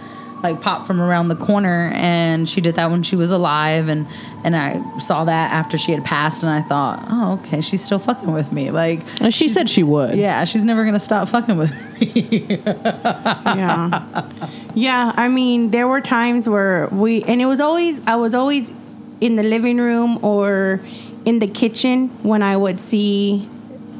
like 0.52 0.60
pop 0.60 0.86
from 0.86 1.00
around 1.00 1.28
the 1.28 1.36
corner 1.36 1.90
and 1.94 2.48
she 2.48 2.60
did 2.60 2.76
that 2.76 2.90
when 2.90 3.02
she 3.02 3.16
was 3.16 3.30
alive 3.30 3.88
and 3.88 4.06
and 4.44 4.54
I 4.54 4.80
saw 4.98 5.24
that 5.24 5.52
after 5.52 5.76
she 5.76 5.90
had 5.92 6.04
passed 6.04 6.42
and 6.44 6.50
I 6.50 6.62
thought, 6.62 7.04
"Oh, 7.08 7.32
okay, 7.40 7.60
she's 7.60 7.82
still 7.84 7.98
fucking 7.98 8.32
with 8.32 8.52
me." 8.52 8.70
Like 8.70 9.00
And 9.20 9.34
she 9.34 9.48
said 9.48 9.68
she 9.68 9.82
would. 9.82 10.16
yeah, 10.16 10.44
she's 10.44 10.64
never 10.64 10.82
going 10.82 10.94
to 10.94 11.00
stop 11.00 11.26
fucking 11.28 11.56
with 11.56 11.72
me. 12.00 12.60
yeah 12.64 14.30
yeah 14.74 15.12
i 15.16 15.26
mean 15.28 15.70
there 15.70 15.88
were 15.88 16.00
times 16.02 16.46
where 16.48 16.88
we 16.92 17.22
and 17.24 17.40
it 17.40 17.46
was 17.46 17.60
always 17.60 18.02
i 18.06 18.14
was 18.16 18.34
always 18.34 18.74
in 19.20 19.36
the 19.36 19.42
living 19.42 19.78
room 19.78 20.22
or 20.22 20.80
in 21.24 21.38
the 21.38 21.46
kitchen 21.46 22.08
when 22.22 22.42
i 22.42 22.54
would 22.56 22.78
see 22.78 23.48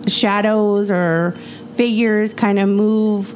shadows 0.06 0.90
or 0.90 1.34
figures 1.76 2.34
kind 2.34 2.58
of 2.58 2.68
move 2.68 3.34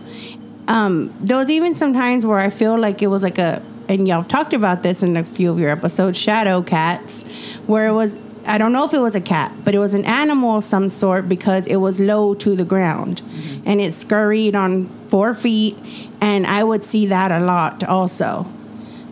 um, 0.75 1.13
there 1.21 1.37
was 1.37 1.51
even 1.51 1.75
some 1.75 1.93
times 1.93 2.25
where 2.25 2.39
i 2.39 2.49
feel 2.51 2.79
like 2.79 3.03
it 3.03 3.09
was 3.09 3.23
like 3.23 3.39
a 3.39 3.61
and 3.89 4.07
y'all 4.07 4.23
talked 4.25 4.55
about 4.55 4.83
this 4.85 5.03
in 5.03 5.17
a 5.17 5.25
few 5.25 5.51
of 5.51 5.59
your 5.59 5.71
episodes 5.71 6.17
shadow 6.19 6.63
cats 6.63 7.25
where 7.67 7.89
it 7.89 7.93
was 7.93 8.17
I 8.47 8.57
don't 8.57 8.73
know 8.73 8.87
if 8.87 8.95
it 8.95 9.01
was 9.01 9.15
a 9.15 9.21
cat, 9.21 9.53
but 9.65 9.75
it 9.75 9.79
was 9.79 9.93
an 9.93 10.07
animal 10.07 10.57
of 10.57 10.65
some 10.65 10.89
sort 10.89 11.29
because 11.29 11.67
it 11.67 11.77
was 11.77 12.01
low 12.01 12.35
to 12.37 12.57
the 12.57 12.65
ground 12.65 13.21
and 13.67 13.83
it 13.83 13.93
scurried 13.93 14.57
on 14.57 14.89
four 14.89 15.35
feet. 15.35 15.77
And 16.23 16.47
I 16.47 16.65
would 16.65 16.83
see 16.83 17.05
that 17.07 17.31
a 17.31 17.41
lot 17.45 17.85
also. 17.85 18.47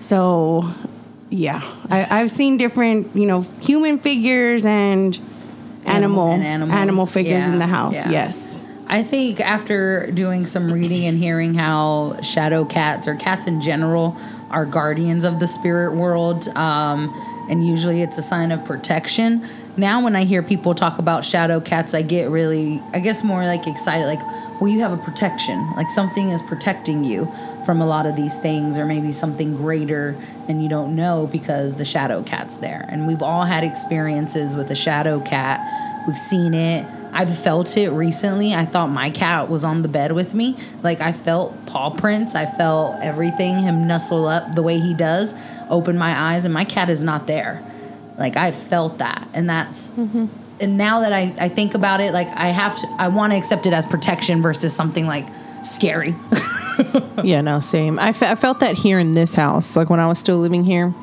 So, 0.01 0.73
yeah, 1.29 1.61
I, 1.91 2.07
I've 2.23 2.31
seen 2.31 2.57
different, 2.57 3.15
you 3.15 3.27
know, 3.27 3.43
human 3.61 3.99
figures 3.99 4.65
and 4.65 5.17
animal 5.85 6.31
animal, 6.33 6.75
animals. 6.75 7.13
figures 7.13 7.45
Yeah, 7.45 7.53
in 7.53 7.59
the 7.59 7.67
house. 7.67 7.95
yeah. 7.95 8.11
Yes. 8.11 8.58
I 8.91 9.03
think 9.03 9.41
after 9.41 10.11
doing 10.11 10.47
some 10.47 10.73
reading 10.73 11.05
and 11.05 11.23
hearing 11.23 11.55
how 11.55 12.21
shadow 12.23 12.65
cats 12.65 13.07
or 13.07 13.15
cats 13.15 13.47
in 13.47 13.61
general 13.61 14.17
are 14.51 14.65
guardians 14.65 15.25
of 15.25 15.41
the 15.41 15.47
spirit 15.47 15.95
world, 15.95 16.49
um, 16.57 17.13
and 17.51 17.67
usually 17.67 18.01
it's 18.01 18.17
a 18.17 18.23
sign 18.23 18.51
of 18.51 18.65
protection, 18.65 19.47
now 19.77 20.03
when 20.03 20.17
I 20.17 20.25
hear 20.25 20.43
people 20.43 20.75
talk 20.75 20.99
about 20.99 21.25
shadow 21.25 21.61
cats, 21.61 21.95
I 21.95 22.03
get 22.03 22.31
really, 22.31 22.83
I 22.93 22.99
guess, 22.99 23.23
more 23.23 23.45
like 23.45 23.67
excited. 23.67 24.07
Like, 24.07 24.23
well, 24.61 24.69
you 24.69 24.81
have 24.81 24.93
a 24.93 24.97
protection. 24.97 25.71
Like 25.77 25.89
something 25.89 26.31
is 26.31 26.43
protecting 26.43 27.05
you 27.05 27.33
from 27.65 27.81
a 27.81 27.87
lot 27.87 28.07
of 28.07 28.17
these 28.17 28.39
things, 28.39 28.77
or 28.77 28.87
maybe 28.87 29.13
something 29.13 29.55
greater, 29.55 30.17
and 30.49 30.63
you 30.63 30.69
don't 30.69 30.97
know 30.97 31.29
because 31.31 31.77
the 31.77 31.85
shadow 31.85 32.23
cat's 32.23 32.57
there. 32.57 32.87
And 32.89 33.07
we've 33.07 33.23
all 33.23 33.45
had 33.45 33.63
experiences 33.63 34.57
with 34.57 34.71
a 34.71 34.75
shadow 34.75 35.21
cat. 35.21 35.61
We've 36.07 36.19
seen 36.19 36.55
it. 36.55 36.87
I've 37.19 37.37
felt 37.37 37.77
it 37.77 37.91
recently. 37.91 38.55
I 38.55 38.65
thought 38.65 38.91
my 38.91 39.11
cat 39.11 39.51
was 39.51 39.65
on 39.65 39.83
the 39.83 39.89
bed 39.89 40.13
with 40.13 40.35
me. 40.35 40.57
Like 40.85 41.01
I 41.01 41.11
felt 41.11 41.67
paw 41.67 41.91
prints. 41.91 42.37
I 42.37 42.47
felt 42.47 43.03
everything, 43.03 43.59
him 43.59 43.89
nuzzle 43.89 44.29
up 44.29 44.55
the 44.55 44.63
way 44.63 44.79
he 44.79 44.95
does, 44.95 45.35
open 45.69 45.99
my 45.99 46.17
eyes, 46.17 46.45
and 46.45 46.55
my 46.55 46.65
cat 46.65 46.89
is 46.89 47.03
not 47.03 47.27
there. 47.27 47.61
Like 48.17 48.37
I 48.37 48.53
felt 48.53 48.99
that. 48.99 49.27
And 49.35 49.51
that's 49.51 49.89
mm-hmm. 49.89 50.27
and 50.61 50.79
now 50.79 51.01
that 51.01 51.13
I, 51.13 51.35
I 51.41 51.49
think 51.49 51.75
about 51.75 52.01
it, 52.01 52.13
like 52.13 52.29
I 52.29 52.51
have 52.51 52.79
to 52.81 52.87
I 53.01 53.09
want 53.09 53.33
to 53.33 53.37
accept 53.37 53.67
it 53.67 53.73
as 53.73 53.85
protection 53.85 54.41
versus 54.41 54.73
something 54.73 55.09
like 55.09 55.27
scary. 55.65 56.15
Yeah, 57.25 57.41
no, 57.41 57.59
same. 57.59 57.99
I, 57.99 58.13
fe- 58.13 58.31
I 58.31 58.37
felt 58.37 58.61
that 58.61 58.77
here 58.77 59.01
in 59.01 59.15
this 59.15 59.35
house, 59.35 59.75
like 59.75 59.91
when 59.91 59.99
I 59.99 60.07
was 60.07 60.21
still 60.21 60.39
living 60.39 60.63
here, 60.63 60.95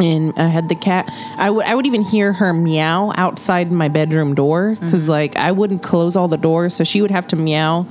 and 0.00 0.32
I 0.36 0.48
had 0.48 0.68
the 0.68 0.74
cat. 0.74 1.08
I 1.36 1.50
would 1.50 1.64
I 1.64 1.74
would 1.74 1.86
even 1.86 2.02
hear 2.02 2.32
her 2.32 2.52
meow 2.52 3.12
outside 3.16 3.70
my 3.70 3.88
bedroom 3.88 4.34
door 4.34 4.76
because 4.80 5.08
like 5.08 5.36
I 5.36 5.52
wouldn't 5.52 5.82
close 5.82 6.16
all 6.16 6.28
the 6.28 6.38
doors, 6.38 6.74
so 6.74 6.84
she 6.84 7.02
would 7.02 7.10
have 7.10 7.26
to 7.28 7.36
meow 7.36 7.86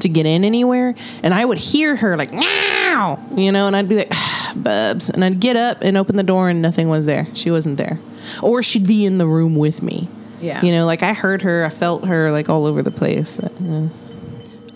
to 0.00 0.08
get 0.08 0.24
in 0.26 0.44
anywhere, 0.44 0.94
and 1.22 1.34
I 1.34 1.44
would 1.44 1.58
hear 1.58 1.96
her 1.96 2.16
like 2.16 2.32
meow, 2.32 3.18
you 3.36 3.52
know, 3.52 3.66
and 3.66 3.76
I'd 3.76 3.88
be 3.88 3.96
like, 3.96 4.12
Bubs, 4.56 5.10
and 5.10 5.24
I'd 5.24 5.40
get 5.40 5.56
up 5.56 5.78
and 5.82 5.96
open 5.96 6.16
the 6.16 6.22
door, 6.22 6.48
and 6.48 6.62
nothing 6.62 6.88
was 6.88 7.06
there. 7.06 7.28
She 7.34 7.50
wasn't 7.50 7.76
there, 7.76 8.00
or 8.42 8.62
she'd 8.62 8.86
be 8.86 9.04
in 9.04 9.18
the 9.18 9.26
room 9.26 9.54
with 9.56 9.82
me. 9.82 10.08
Yeah. 10.40 10.62
you 10.64 10.72
know, 10.72 10.86
like 10.86 11.02
I 11.02 11.12
heard 11.12 11.42
her, 11.42 11.66
I 11.66 11.68
felt 11.68 12.06
her 12.06 12.32
like 12.32 12.48
all 12.48 12.64
over 12.64 12.82
the 12.82 12.90
place. 12.90 13.38
Yeah. 13.60 13.88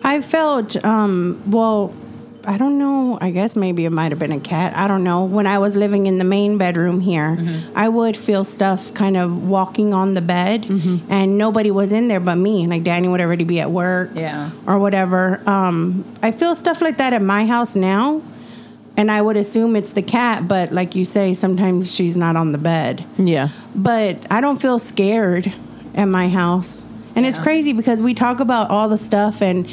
I 0.03 0.21
felt, 0.21 0.77
um, 0.85 1.43
well, 1.47 1.95
I 2.47 2.57
don't 2.59 2.79
know. 2.79 3.19
I 3.21 3.31
guess 3.31 3.57
maybe 3.57 3.85
it 3.85 3.91
might 3.91 4.13
have 4.13 4.19
been 4.19 4.33
a 4.33 4.41
cat. 4.41 4.77
I 4.77 4.87
don't 4.87 5.03
know. 5.05 5.25
When 5.25 5.47
I 5.47 5.59
was 5.59 5.77
living 5.77 6.07
in 6.07 6.19
the 6.19 6.25
main 6.25 6.59
bedroom 6.59 7.01
here, 7.01 7.39
I 7.75 7.89
would 7.89 8.17
feel 8.17 8.45
stuff 8.45 8.93
kind 8.95 9.17
of 9.17 9.49
walking 9.49 9.95
on 9.95 10.15
the 10.15 10.21
bed, 10.21 10.67
and 11.09 11.39
nobody 11.39 11.71
was 11.71 11.91
in 11.93 12.09
there 12.09 12.21
but 12.21 12.37
me. 12.37 12.67
Like 12.67 12.83
Danny 12.85 13.09
would 13.09 13.21
already 13.21 13.45
be 13.45 13.61
at 13.61 13.71
work, 13.71 14.11
Yeah. 14.15 14.51
or 14.67 14.79
whatever. 14.79 15.41
Um, 15.49 16.05
I 16.23 16.33
feel 16.33 16.55
stuff 16.55 16.81
like 16.83 16.99
that 16.99 17.13
at 17.13 17.23
my 17.23 17.47
house 17.47 17.75
now, 17.75 18.21
and 18.97 19.11
I 19.11 19.23
would 19.23 19.37
assume 19.37 19.75
it's 19.77 19.93
the 19.93 20.03
cat. 20.03 20.47
But 20.47 20.73
like 20.73 20.95
you 20.95 21.05
say, 21.05 21.35
sometimes 21.35 21.95
she's 21.95 22.17
not 22.17 22.37
on 22.37 22.53
the 22.53 22.59
bed 22.59 23.05
Yeah. 23.19 23.49
but 23.75 24.27
I 24.31 24.41
don't 24.41 24.61
feel 24.61 24.79
scared 24.79 25.53
at 25.95 26.07
my 26.07 26.29
house. 26.29 26.85
And 27.17 27.25
it's 27.25 27.39
crazy 27.39 27.73
because 27.73 28.03
we 28.03 28.13
talk 28.13 28.41
about 28.41 28.71
all 28.71 28.89
the 28.89 28.99
stuff 28.99 29.41
and 29.41 29.69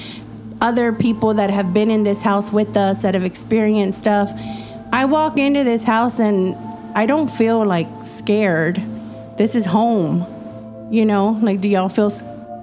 other 0.62 0.94
people 0.94 1.34
that 1.36 1.50
have 1.50 1.74
been 1.74 1.90
in 1.90 2.04
this 2.04 2.22
house 2.22 2.52
with 2.52 2.78
us 2.78 3.02
that 3.02 3.14
have 3.16 3.24
experienced 3.26 3.98
stuff. 4.00 4.30
I 4.94 5.06
walk 5.06 5.38
into 5.38 5.64
this 5.64 5.84
house 5.84 6.20
and 6.20 6.56
I 6.96 7.06
don't 7.06 7.30
feel 7.30 7.66
like 7.66 7.88
scared. 8.04 8.82
This 9.38 9.56
is 9.56 9.66
home. 9.66 10.26
You 10.92 11.06
know, 11.06 11.40
like 11.42 11.62
do 11.62 11.70
y'all 11.70 11.90
feel 11.90 12.12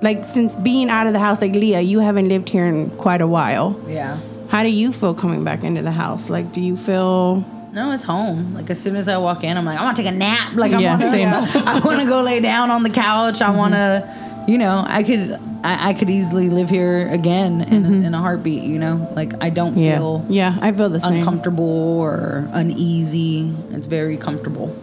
like 0.03 0.25
since 0.25 0.55
being 0.55 0.91
out 0.91 1.07
of 1.07 1.13
the 1.13 1.19
house 1.19 1.41
like 1.41 1.53
Leah, 1.53 1.81
you 1.81 1.99
haven't 2.01 2.29
lived 2.29 2.49
here 2.51 2.67
in 2.67 2.91
quite 2.99 3.21
a 3.21 3.27
while. 3.27 3.81
yeah. 3.89 4.21
How 4.49 4.63
do 4.63 4.71
you 4.71 4.93
feel 4.93 5.15
coming 5.15 5.45
back 5.45 5.63
into 5.65 5.83
the 5.83 5.91
house? 5.93 6.31
Like 6.31 6.53
do 6.53 6.61
you 6.61 6.77
feel 6.77 7.45
No, 7.73 7.93
it's 7.93 8.05
home. 8.05 8.55
Like 8.55 8.71
as 8.71 8.81
soon 8.81 8.97
as 8.97 9.09
I 9.09 9.17
walk 9.19 9.45
in, 9.45 9.57
I'm 9.57 9.65
like, 9.65 9.79
I 9.79 9.83
want 9.83 9.97
to 9.97 10.03
take 10.03 10.13
a 10.13 10.15
nap. 10.17 10.55
Like 10.55 10.73
I 10.73 10.79
Yeah, 10.81 10.91
want 10.91 11.03
to, 11.03 11.09
same. 11.11 11.29
I 11.67 11.81
want 11.85 12.01
to 12.01 12.07
go 12.07 12.23
lay 12.23 12.41
down 12.41 12.71
on 12.71 12.83
the 12.83 12.91
couch. 12.91 13.41
I 13.43 13.51
want 13.51 13.75
to, 13.75 14.28
you 14.49 14.59
know, 14.59 14.83
I 14.87 15.03
could, 15.03 15.39
I, 15.63 15.91
I 15.91 15.93
could 15.95 16.09
easily 16.11 16.49
live 16.51 16.71
here 16.71 17.07
again 17.09 17.61
in, 17.61 17.85
a, 17.85 17.89
mm-hmm. 17.89 18.05
in 18.07 18.15
a 18.15 18.19
heartbeat. 18.19 18.63
You 18.65 18.79
know, 18.79 19.09
like 19.15 19.35
I 19.43 19.51
don't 19.51 19.77
Yeah. 19.77 19.99
feel 19.99 20.27
Yeah, 20.29 20.57
I 20.61 20.73
feel 20.73 20.89
the 20.89 21.01
same. 21.01 21.19
uncomfortable 21.19 21.65
or 22.01 22.49
uneasy. 22.53 23.55
It's 23.73 23.87
very 23.87 24.17
comfortable. 24.17 24.75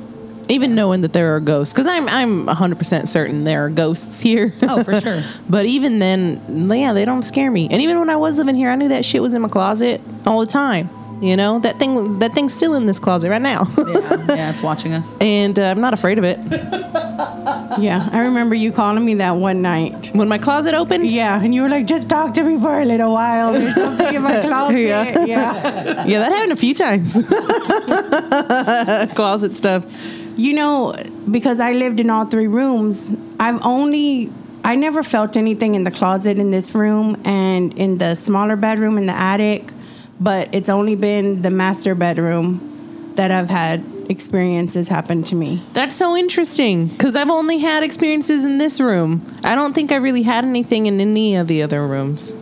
even 0.47 0.75
knowing 0.75 1.01
that 1.01 1.11
there 1.11 1.35
are 1.35 1.39
ghosts 1.39 1.73
because 1.73 1.87
i'm 1.87 2.07
i'm 2.07 2.45
100% 2.45 3.07
certain 3.07 3.45
there 3.45 3.65
are 3.65 3.69
ghosts 3.71 4.21
here 4.21 4.53
Oh, 4.61 4.83
for 4.83 5.01
sure. 5.05 5.21
but 5.49 5.65
even 5.65 5.97
then 5.97 6.69
yeah 6.71 6.93
they 6.93 7.03
don't 7.03 7.23
scare 7.23 7.49
me 7.49 7.67
and 7.71 7.81
even 7.81 7.97
when 7.97 8.11
i 8.11 8.15
was 8.15 8.37
living 8.37 8.53
here 8.53 8.69
i 8.69 8.75
knew 8.75 8.89
that 8.89 9.03
shit 9.05 9.23
was 9.23 9.33
in 9.33 9.41
my 9.41 9.47
closet 9.49 9.99
all 10.27 10.39
the 10.41 10.45
time 10.45 10.87
you 11.21 11.35
know 11.37 11.59
that 11.59 11.77
thing 11.79 12.19
that 12.19 12.33
thing's 12.33 12.53
still 12.53 12.73
in 12.73 12.85
this 12.85 12.99
closet 12.99 13.29
right 13.29 13.41
now 13.41 13.65
Yeah, 13.77 13.85
yeah, 14.35 14.49
it's 14.53 14.61
watching 14.61 14.93
us. 14.93 15.15
and 15.21 15.57
uh, 15.57 15.63
i'm 15.71 15.79
not 15.79 15.93
afraid 15.93 16.17
of 16.17 16.23
it 16.23 16.39
Yeah, 17.77 18.07
I 18.13 18.21
remember 18.21 18.55
you 18.55 18.71
calling 18.71 19.03
me 19.03 19.15
that 19.15 19.31
one 19.31 19.61
night. 19.61 20.11
when 20.13 20.29
my 20.29 20.37
closet 20.37 20.73
opened 20.73 21.11
Yeah, 21.11 21.41
and 21.43 21.53
you 21.53 21.61
were 21.61 21.67
like, 21.69 21.85
just 21.87 22.07
talk 22.07 22.33
to 22.35 22.43
me 22.43 22.57
for 22.59 22.79
a 22.79 22.85
little 22.85 23.11
while. 23.11 23.51
There's 23.51 23.75
something 23.75 24.15
in 24.15 24.21
my 24.21 24.39
closet. 24.47 24.79
Yeah. 24.79 25.25
yeah. 25.25 26.05
yeah 26.05 26.19
that 26.19 26.31
happened 26.31 26.53
a 26.53 26.55
few 26.55 26.73
times 26.73 27.13
closet 29.13 29.57
stuff 29.57 29.85
You 30.37 30.53
know, 30.53 30.93
because 31.29 31.59
I 31.59 31.73
lived 31.73 31.99
in 31.99 32.09
all 32.09 32.25
three 32.25 32.47
rooms, 32.47 33.15
I've 33.39 33.59
only, 33.65 34.29
I 34.63 34.75
never 34.75 35.01
felt 35.03 35.35
anything 35.37 35.75
in 35.75 35.83
the 35.83 35.91
closet 35.91 36.39
in 36.39 36.51
this 36.51 36.73
room 36.75 37.15
and 37.25 37.73
in 37.77 37.97
the 37.97 38.15
smaller 38.15 38.55
bedroom 38.55 38.97
in 38.97 39.05
the 39.05 39.13
attic, 39.33 39.71
but 40.19 40.53
it's 40.53 40.69
only 40.69 40.95
been 40.95 41.41
the 41.41 41.51
master 41.51 41.95
bedroom 41.95 43.13
that 43.15 43.31
I've 43.31 43.49
had 43.49 43.83
experiences 44.09 44.87
happen 44.87 45.23
to 45.23 45.35
me. 45.35 45.63
That's 45.73 45.95
so 45.95 46.15
interesting 46.15 46.87
because 46.87 47.15
I've 47.15 47.29
only 47.29 47.59
had 47.59 47.83
experiences 47.83 48.45
in 48.45 48.57
this 48.57 48.79
room. 48.79 49.39
I 49.43 49.55
don't 49.55 49.73
think 49.73 49.91
I 49.91 49.95
really 49.95 50.23
had 50.23 50.45
anything 50.45 50.85
in 50.85 50.99
any 50.99 51.35
of 51.35 51.47
the 51.47 51.63
other 51.63 51.85
rooms. 51.85 52.33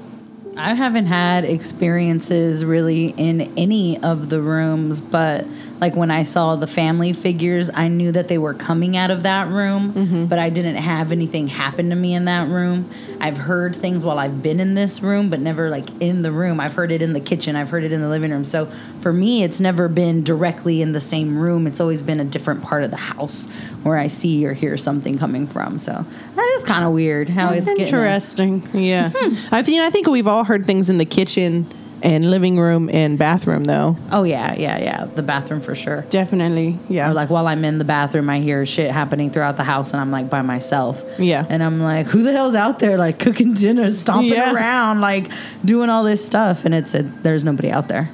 I 0.56 0.76
haven't 0.76 1.08
had 1.08 1.46
experiences 1.46 2.64
really 2.64 3.08
in 3.18 3.54
any 3.58 4.02
of 4.04 4.30
the 4.30 4.40
rooms, 4.40 5.02
but 5.02 5.48
like 5.84 5.98
when 5.98 6.12
I 6.12 6.24
saw 6.24 6.56
the 6.56 6.66
family 6.66 7.12
figures, 7.12 7.70
I 7.74 7.90
knew 7.90 8.14
that 8.14 8.30
they 8.30 8.38
were 8.38 8.54
coming 8.54 8.96
out 8.96 9.12
of 9.12 9.24
that 9.24 9.50
room, 9.50 9.94
mm-hmm. 9.94 10.26
but 10.28 10.40
I 10.40 10.50
didn't 10.50 10.78
have 10.78 11.12
anything 11.12 11.50
happen 11.50 11.90
to 11.90 11.96
me 11.98 12.14
in 12.14 12.24
that 12.24 12.48
room. 12.48 12.90
I've 13.20 13.36
heard 13.36 13.76
things 13.76 14.06
while 14.06 14.18
I've 14.18 14.42
been 14.42 14.62
in 14.62 14.76
this 14.76 15.02
room, 15.02 15.30
but 15.30 15.42
never 15.42 15.70
like 15.70 15.90
in 16.00 16.22
the 16.22 16.32
room. 16.32 16.62
I've 16.62 16.74
heard 16.74 16.94
it 16.94 17.02
in 17.02 17.12
the 17.12 17.20
kitchen, 17.20 17.58
I've 17.58 17.70
heard 17.70 17.84
it 17.84 17.92
in 17.92 18.00
the 18.00 18.08
living 18.08 18.32
room. 18.32 18.46
So 18.46 18.68
for 19.02 19.12
me, 19.12 19.44
it's 19.44 19.60
never 19.60 19.90
been 19.90 20.24
directly 20.24 20.82
in 20.82 20.94
the 20.94 21.02
same 21.02 21.38
room. 21.38 21.68
It's 21.68 21.82
always 21.82 22.02
been 22.02 22.22
a 22.22 22.26
different 22.26 22.64
part 22.64 22.86
of 22.86 22.90
the 22.90 22.96
house 22.96 23.50
where 23.84 23.98
I 23.98 24.08
see 24.08 24.46
or 24.46 24.54
hear 24.54 24.78
something 24.78 25.18
coming 25.18 25.46
from. 25.46 25.80
So 25.80 26.06
that 26.36 26.54
is 26.56 26.64
kind 26.64 26.86
of 26.86 26.94
weird 26.94 27.28
how 27.28 27.50
That's 27.50 27.64
it's 27.64 27.72
getting 27.72 27.88
interesting. 27.88 28.64
Yeah, 28.74 29.12
hmm. 29.14 29.54
I 29.54 29.62
think 29.64 29.82
I 29.82 29.90
think 29.90 30.08
we've 30.08 30.28
all 30.28 30.46
heard 30.46 30.66
things 30.66 30.90
in 30.90 30.98
the 30.98 31.06
kitchen 31.06 31.70
and 32.04 32.30
living 32.30 32.60
room 32.60 32.90
and 32.92 33.18
bathroom 33.18 33.64
though. 33.64 33.98
Oh 34.12 34.24
yeah, 34.24 34.54
yeah, 34.58 34.78
yeah. 34.78 35.06
The 35.06 35.24
bathroom 35.24 35.62
for 35.62 35.74
sure. 35.74 36.02
Definitely. 36.10 36.78
Yeah. 36.90 37.10
Or 37.10 37.14
like 37.14 37.30
while 37.30 37.48
I'm 37.48 37.64
in 37.66 37.78
the 37.80 37.86
bathroom, 37.86 38.30
I 38.30 38.40
hear 38.42 38.66
shit 38.66 38.92
happening 38.92 39.32
throughout 39.32 39.58
the 39.58 39.64
house, 39.64 39.94
and 39.94 40.02
I'm 40.02 40.12
like 40.12 40.30
by 40.30 40.42
myself. 40.42 41.04
Yeah. 41.18 41.46
And 41.50 41.64
I'm 41.64 41.80
like, 41.82 42.06
who 42.08 42.22
the 42.24 42.32
hell's 42.34 42.56
out 42.56 42.80
there 42.80 42.98
like 42.98 43.20
cooking 43.20 43.54
dinner, 43.64 43.90
stomping 43.90 44.34
Yeah. 44.34 44.54
around, 44.54 45.00
like 45.02 45.32
doing 45.66 45.90
all 45.90 46.04
this 46.04 46.24
stuff, 46.24 46.66
and 46.66 46.76
it's 46.76 46.94
a, 46.94 47.04
there's 47.04 47.44
nobody 47.46 47.72
out 47.72 47.88
there. 47.88 48.10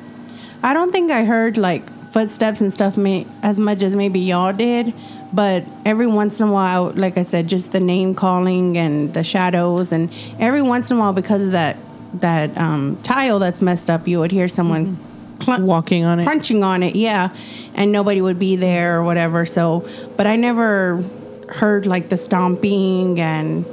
I 0.62 0.74
don't 0.74 0.91
think 0.91 1.12
I 1.12 1.24
heard 1.25 1.58
like 1.58 1.84
footsteps 2.12 2.62
and 2.62 2.72
stuff 2.72 2.96
may, 2.98 3.25
as 3.43 3.58
much 3.60 3.81
as 3.81 3.96
maybe 3.96 4.19
y'all 4.19 4.51
did, 4.53 4.93
but 5.31 5.63
every 5.86 6.08
once 6.08 6.39
in 6.39 6.48
a 6.48 6.51
while, 6.51 6.91
like 6.96 7.17
I 7.17 7.22
said, 7.22 7.48
just 7.48 7.72
the 7.72 7.79
name 7.79 8.13
calling 8.15 8.77
and 8.77 9.13
the 9.13 9.24
shadows, 9.24 9.91
and 9.91 10.12
every 10.39 10.62
once 10.62 10.89
in 10.91 10.98
a 10.98 11.00
while, 11.00 11.13
because 11.13 11.46
of 11.46 11.51
that 11.53 11.77
that 12.16 12.58
um, 12.58 12.98
tile 13.04 13.39
that's 13.39 13.62
messed 13.62 13.89
up, 13.89 14.08
you 14.08 14.20
would 14.20 14.32
hear 14.32 14.48
someone 14.48 14.98
clunk- 15.39 15.66
Walking 15.66 16.06
on 16.06 16.20
it. 16.20 16.24
crunching 16.24 16.63
on 16.63 16.84
it, 16.84 16.96
yeah, 16.96 17.30
and 17.75 17.92
nobody 17.92 18.22
would 18.22 18.39
be 18.39 18.56
there 18.56 19.00
or 19.00 19.04
whatever. 19.04 19.46
So, 19.46 19.88
but 20.18 20.28
I 20.28 20.36
never 20.36 21.04
heard 21.50 21.86
like 21.86 22.10
the 22.10 22.18
stomping 22.18 23.20
and 23.20 23.66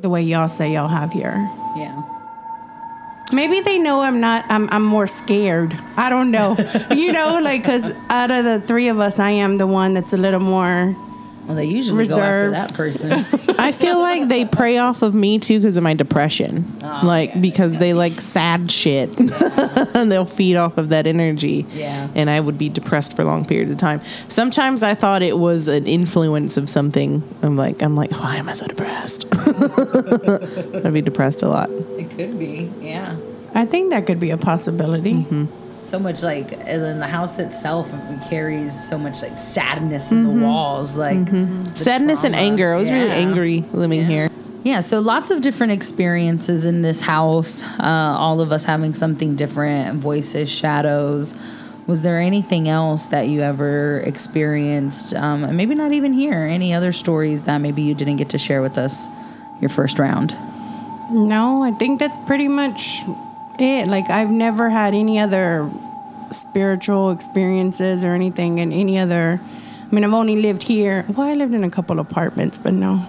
the 0.00 0.08
way 0.08 0.22
y'all 0.22 0.48
say 0.48 0.72
y'all 0.74 0.88
have 0.88 1.12
here. 1.12 1.50
Yeah. 1.76 2.02
Maybe 3.32 3.60
they 3.60 3.78
know 3.78 4.02
I'm 4.02 4.20
not. 4.20 4.44
I'm. 4.48 4.68
I'm 4.70 4.84
more 4.84 5.08
scared. 5.08 5.76
I 5.96 6.10
don't 6.10 6.30
know. 6.30 6.56
you 6.94 7.10
know, 7.12 7.40
like 7.42 7.62
because 7.62 7.92
out 8.08 8.30
of 8.30 8.44
the 8.44 8.60
three 8.60 8.86
of 8.88 9.00
us, 9.00 9.18
I 9.18 9.30
am 9.30 9.58
the 9.58 9.66
one 9.66 9.94
that's 9.94 10.12
a 10.12 10.16
little 10.16 10.38
more. 10.40 10.94
Well, 11.46 11.54
they 11.54 11.66
usually 11.66 11.98
Reserved. 11.98 12.54
go 12.54 12.58
after 12.58 12.72
that 12.72 12.74
person. 12.74 13.12
I 13.58 13.70
feel 13.70 14.00
like 14.00 14.28
they 14.28 14.44
prey 14.44 14.78
off 14.78 15.02
of 15.02 15.14
me 15.14 15.38
too 15.38 15.60
because 15.60 15.76
of 15.76 15.84
my 15.84 15.94
depression. 15.94 16.76
Oh, 16.82 17.00
like 17.04 17.40
because 17.40 17.76
they 17.76 17.92
like 17.94 18.20
sad 18.20 18.70
shit, 18.70 19.10
and 19.16 19.30
they'll 20.10 20.24
feed 20.24 20.56
off 20.56 20.76
of 20.76 20.88
that 20.88 21.06
energy. 21.06 21.64
Yeah. 21.72 22.08
and 22.14 22.28
I 22.28 22.40
would 22.40 22.58
be 22.58 22.68
depressed 22.68 23.14
for 23.14 23.24
long 23.24 23.44
periods 23.44 23.70
of 23.70 23.78
time. 23.78 24.00
Sometimes 24.28 24.82
I 24.82 24.94
thought 24.94 25.22
it 25.22 25.38
was 25.38 25.68
an 25.68 25.86
influence 25.86 26.56
of 26.56 26.68
something. 26.68 27.22
I'm 27.42 27.56
like, 27.56 27.80
I'm 27.82 27.94
like, 27.94 28.10
why 28.12 28.36
am 28.36 28.48
I 28.48 28.52
so 28.52 28.66
depressed? 28.66 29.26
I'd 30.84 30.92
be 30.92 31.00
depressed 31.02 31.42
a 31.42 31.48
lot. 31.48 31.70
it 31.70 32.10
could 32.10 32.38
be. 32.38 32.70
Yeah. 32.80 33.16
I 33.54 33.64
think 33.66 33.90
that 33.90 34.06
could 34.06 34.20
be 34.20 34.30
a 34.30 34.36
possibility. 34.36 35.14
Mm-hmm. 35.14 35.46
So 35.86 35.98
much 35.98 36.22
like 36.22 36.52
and 36.52 36.82
then 36.82 36.98
the 36.98 37.06
house 37.06 37.38
itself 37.38 37.90
carries 38.28 38.72
so 38.88 38.98
much 38.98 39.22
like 39.22 39.38
sadness 39.38 40.10
in 40.12 40.24
the 40.24 40.30
walls 40.44 40.96
like 40.96 41.16
Mm-hmm. 41.18 41.74
Sadness 41.74 42.24
and 42.24 42.34
anger. 42.34 42.74
I 42.74 42.76
was 42.78 42.90
really 42.90 43.06
Yeah. 43.06 43.14
angry 43.14 43.64
living 43.72 44.04
here. 44.04 44.28
Yeah, 44.64 44.80
so 44.80 44.98
lots 44.98 45.30
of 45.30 45.42
different 45.42 45.72
experiences 45.72 46.64
in 46.66 46.82
this 46.82 47.00
house. 47.00 47.62
Uh, 47.62 48.16
all 48.18 48.40
of 48.40 48.50
us 48.50 48.64
having 48.64 48.94
something 48.94 49.36
different, 49.36 50.00
voices, 50.00 50.50
shadows. 50.50 51.34
Was 51.86 52.02
there 52.02 52.18
anything 52.18 52.68
else 52.68 53.06
that 53.06 53.28
you 53.28 53.42
ever 53.42 54.00
experienced? 54.00 55.14
Um, 55.14 55.44
and 55.44 55.56
maybe 55.56 55.76
not 55.76 55.92
even 55.92 56.12
here. 56.12 56.32
Any 56.50 56.74
other 56.74 56.92
stories 56.92 57.44
that 57.44 57.58
maybe 57.58 57.82
you 57.82 57.94
didn't 57.94 58.16
get 58.16 58.30
to 58.30 58.38
share 58.38 58.60
with 58.60 58.76
us 58.76 59.06
your 59.60 59.68
first 59.70 60.00
round? 60.00 60.32
No, 61.12 61.62
I 61.62 61.70
think 61.70 62.00
that's 62.00 62.16
pretty 62.26 62.48
much 62.48 63.02
it. 63.60 63.88
Like 63.88 64.10
I've 64.10 64.30
never 64.30 64.70
had 64.70 64.94
any 64.94 65.18
other 65.18 65.70
spiritual 66.30 67.10
experiences 67.10 68.04
or 68.04 68.14
anything 68.14 68.58
in 68.58 68.72
any 68.72 68.98
other. 68.98 69.40
I 69.84 69.94
mean, 69.94 70.04
I've 70.04 70.12
only 70.12 70.40
lived 70.40 70.64
here. 70.64 71.04
Well, 71.08 71.28
I 71.28 71.34
lived 71.34 71.54
in 71.54 71.64
a 71.64 71.70
couple 71.70 72.00
apartments, 72.00 72.58
but 72.58 72.72
no, 72.72 73.06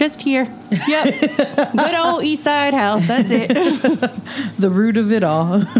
just 0.00 0.22
here. 0.22 0.50
Yep, 0.88 1.20
good 1.76 1.94
old 1.94 2.24
East 2.24 2.44
Side 2.44 2.72
house. 2.72 3.06
That's 3.06 3.30
it. 3.30 3.48
the 4.58 4.70
root 4.70 4.96
of 4.96 5.12
it 5.12 5.22
all. 5.22 5.62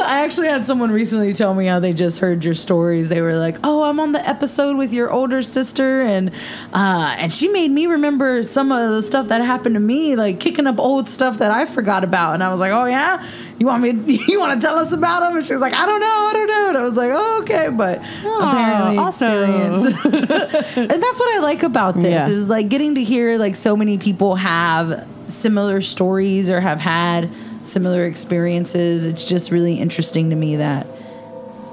I 0.00 0.22
actually 0.22 0.46
had 0.46 0.64
someone 0.64 0.92
recently 0.92 1.32
tell 1.32 1.54
me 1.54 1.66
how 1.66 1.80
they 1.80 1.92
just 1.92 2.20
heard 2.20 2.44
your 2.44 2.54
stories. 2.54 3.08
They 3.08 3.20
were 3.20 3.34
like, 3.34 3.56
"Oh, 3.64 3.82
I'm 3.82 3.98
on 3.98 4.12
the 4.12 4.26
episode 4.26 4.76
with 4.76 4.92
your 4.92 5.10
older 5.10 5.42
sister, 5.42 6.02
and 6.02 6.30
uh, 6.72 7.16
and 7.18 7.32
she 7.32 7.48
made 7.48 7.72
me 7.72 7.86
remember 7.86 8.44
some 8.44 8.70
of 8.70 8.90
the 8.90 9.02
stuff 9.02 9.26
that 9.28 9.40
happened 9.40 9.74
to 9.74 9.80
me, 9.80 10.14
like 10.14 10.38
kicking 10.38 10.68
up 10.68 10.78
old 10.78 11.08
stuff 11.08 11.38
that 11.38 11.50
I 11.50 11.64
forgot 11.64 12.04
about." 12.04 12.34
And 12.34 12.44
I 12.44 12.52
was 12.52 12.60
like, 12.60 12.70
"Oh 12.70 12.84
yeah, 12.84 13.28
you 13.58 13.66
want 13.66 13.82
me? 13.82 14.22
You 14.28 14.38
want 14.40 14.60
to 14.60 14.66
tell 14.66 14.76
us 14.78 14.92
about 14.92 15.20
them?" 15.20 15.36
And 15.36 15.44
she 15.44 15.52
was 15.52 15.60
like, 15.62 15.74
"I 15.74 15.86
don't 15.86 16.00
know, 16.00 16.06
I 16.06 16.32
don't 16.32 16.46
know." 16.48 16.68
And 16.70 16.78
I 16.78 16.84
was 16.84 16.96
like, 16.96 17.10
"Oh, 17.12 17.40
okay," 17.42 17.68
but 17.70 17.98
apparently, 17.98 18.98
awesome. 18.98 19.26
and 19.86 20.90
that's 21.02 21.20
what 21.20 21.36
I 21.36 21.40
like 21.42 21.62
about 21.62 21.94
this 21.94 22.04
Yeah. 22.10 22.28
is 22.28 22.48
like 22.48 22.68
getting 22.68 22.94
to 22.96 23.02
hear 23.02 23.36
like 23.38 23.56
so 23.56 23.76
many 23.76 23.98
people 23.98 24.36
have 24.36 25.06
similar 25.26 25.80
stories 25.80 26.48
or 26.50 26.60
have 26.60 26.80
had 26.80 27.28
similar 27.62 28.06
experiences. 28.06 29.04
It's 29.04 29.24
just 29.24 29.50
really 29.50 29.74
interesting 29.74 30.30
to 30.30 30.36
me 30.36 30.56
that 30.56 30.86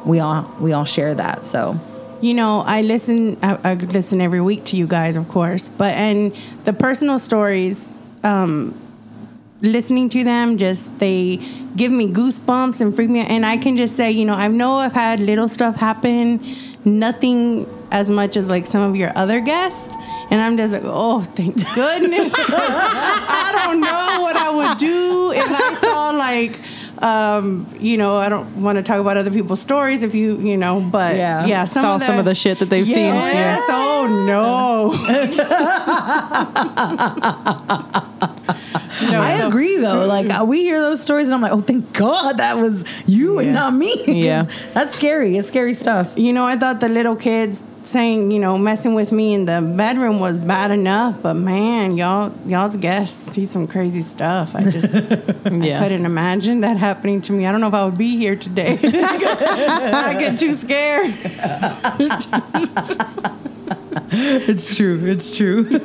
we 0.06 0.20
all 0.20 0.51
we 0.60 0.74
all 0.74 0.86
share 0.86 1.13
that. 1.15 1.46
So 1.46 1.80
You 2.22 2.34
know, 2.34 2.62
I 2.62 2.82
listen. 2.82 3.38
I, 3.44 3.58
I 3.63 3.74
listen 3.75 4.22
every 4.22 4.42
week 4.42 4.63
to 4.65 4.77
you 4.77 4.88
guys, 4.88 5.15
of 5.15 5.27
course, 5.27 5.70
but 5.70 5.94
and 5.94 6.34
the 6.63 6.74
personal 6.74 7.20
stories. 7.20 7.86
Um, 8.24 8.74
listening 9.62 10.09
to 10.09 10.24
them 10.24 10.57
just 10.57 10.97
they 11.00 11.38
give 11.75 11.91
me 11.91 12.12
goosebumps 12.12 12.81
and 12.81 12.95
freak 12.95 13.09
me 13.09 13.21
out 13.21 13.29
and 13.29 13.45
i 13.45 13.55
can 13.57 13.77
just 13.77 13.95
say 13.95 14.12
you 14.12 14.25
know 14.25 14.33
i 14.33 14.47
know 14.47 14.75
i've 14.75 14.93
had 14.93 15.19
little 15.19 15.47
stuff 15.47 15.75
happen 15.77 16.39
nothing 16.83 17.65
as 17.91 18.09
much 18.09 18.35
as 18.35 18.50
like 18.50 18.65
some 18.65 18.81
of 18.81 18.95
your 18.95 19.12
other 19.15 19.39
guests 19.39 19.93
and 20.29 20.41
i'm 20.41 20.57
just 20.57 20.74
like 20.74 20.83
oh 20.85 21.21
thank 21.21 21.55
goodness 21.75 22.33
i 22.35 23.63
don't 23.65 23.79
know 23.79 24.21
what 24.21 24.35
i 24.35 24.50
would 24.50 24.77
do 24.77 25.31
if 25.33 25.47
i 25.47 25.74
saw 25.75 26.09
like 26.12 26.59
um, 27.00 27.67
you 27.77 27.97
know, 27.97 28.15
I 28.15 28.29
don't 28.29 28.62
want 28.62 28.77
to 28.77 28.81
talk 28.83 29.01
about 29.01 29.17
other 29.17 29.29
people's 29.29 29.59
stories 29.62 30.01
if 30.01 30.15
you, 30.15 30.38
you 30.39 30.55
know, 30.55 30.79
but 30.79 31.17
Yeah. 31.17 31.45
yeah, 31.45 31.65
Saw 31.65 31.97
some 31.97 32.19
of 32.19 32.24
the 32.24 32.33
shit 32.33 32.59
that 32.59 32.69
they've 32.69 32.88
seen. 32.88 33.13
Yes. 33.13 33.62
Oh 33.69 34.07
no. 34.25 34.93
no 39.12 39.21
I 39.21 39.39
so- 39.39 39.47
agree 39.47 39.77
though. 39.79 40.05
Like 40.05 40.29
uh, 40.29 40.43
we 40.45 40.62
hear 40.62 40.79
those 40.81 41.01
stories 41.01 41.27
and 41.27 41.35
I'm 41.35 41.41
like, 41.41 41.51
oh 41.51 41.62
thank 41.62 41.93
God 41.93 42.38
that 42.38 42.57
was 42.57 42.85
you 43.07 43.39
and 43.39 43.53
not 43.53 43.74
me. 43.74 44.03
Yeah. 44.25 44.45
That's 44.74 44.95
scary. 44.95 45.38
It's 45.38 45.47
scary 45.47 45.74
stuff. 45.74 46.13
You 46.17 46.33
know, 46.33 46.45
I 46.45 46.57
thought 46.57 46.79
the 46.79 46.89
little 46.89 47.15
kids 47.15 47.63
saying, 47.83 48.31
you 48.31 48.39
know, 48.39 48.57
messing 48.57 48.95
with 48.95 49.12
me 49.12 49.33
in 49.35 49.45
the 49.45 49.62
bedroom 49.77 50.19
was 50.19 50.39
bad 50.39 50.71
enough, 50.71 51.21
but 51.21 51.35
man, 51.35 51.95
y'all, 51.95 52.33
y'all's 52.45 52.77
guests 52.77 53.33
see 53.33 53.45
some 53.45 53.67
crazy 53.67 54.01
stuff. 54.01 54.55
I 54.55 54.62
just, 54.71 54.93
Yeah. 54.95 55.79
I 55.79 55.83
couldn't 55.83 56.05
imagine 56.05 56.62
that 56.62 56.77
happening 56.77 57.21
to 57.24 57.33
me. 57.33 57.45
I 57.45 57.51
don't 57.51 57.62
know 57.62 57.67
if 57.67 57.74
I 57.75 57.85
would 57.85 57.98
be 57.98 58.18
here 58.18 58.35
today. 58.35 58.79
I 58.83 60.15
get 60.20 60.39
too 60.39 60.53
scared. 60.55 61.13
It's 64.18 64.75
true. 64.75 65.05
It's 65.05 65.35
true. 65.37 65.79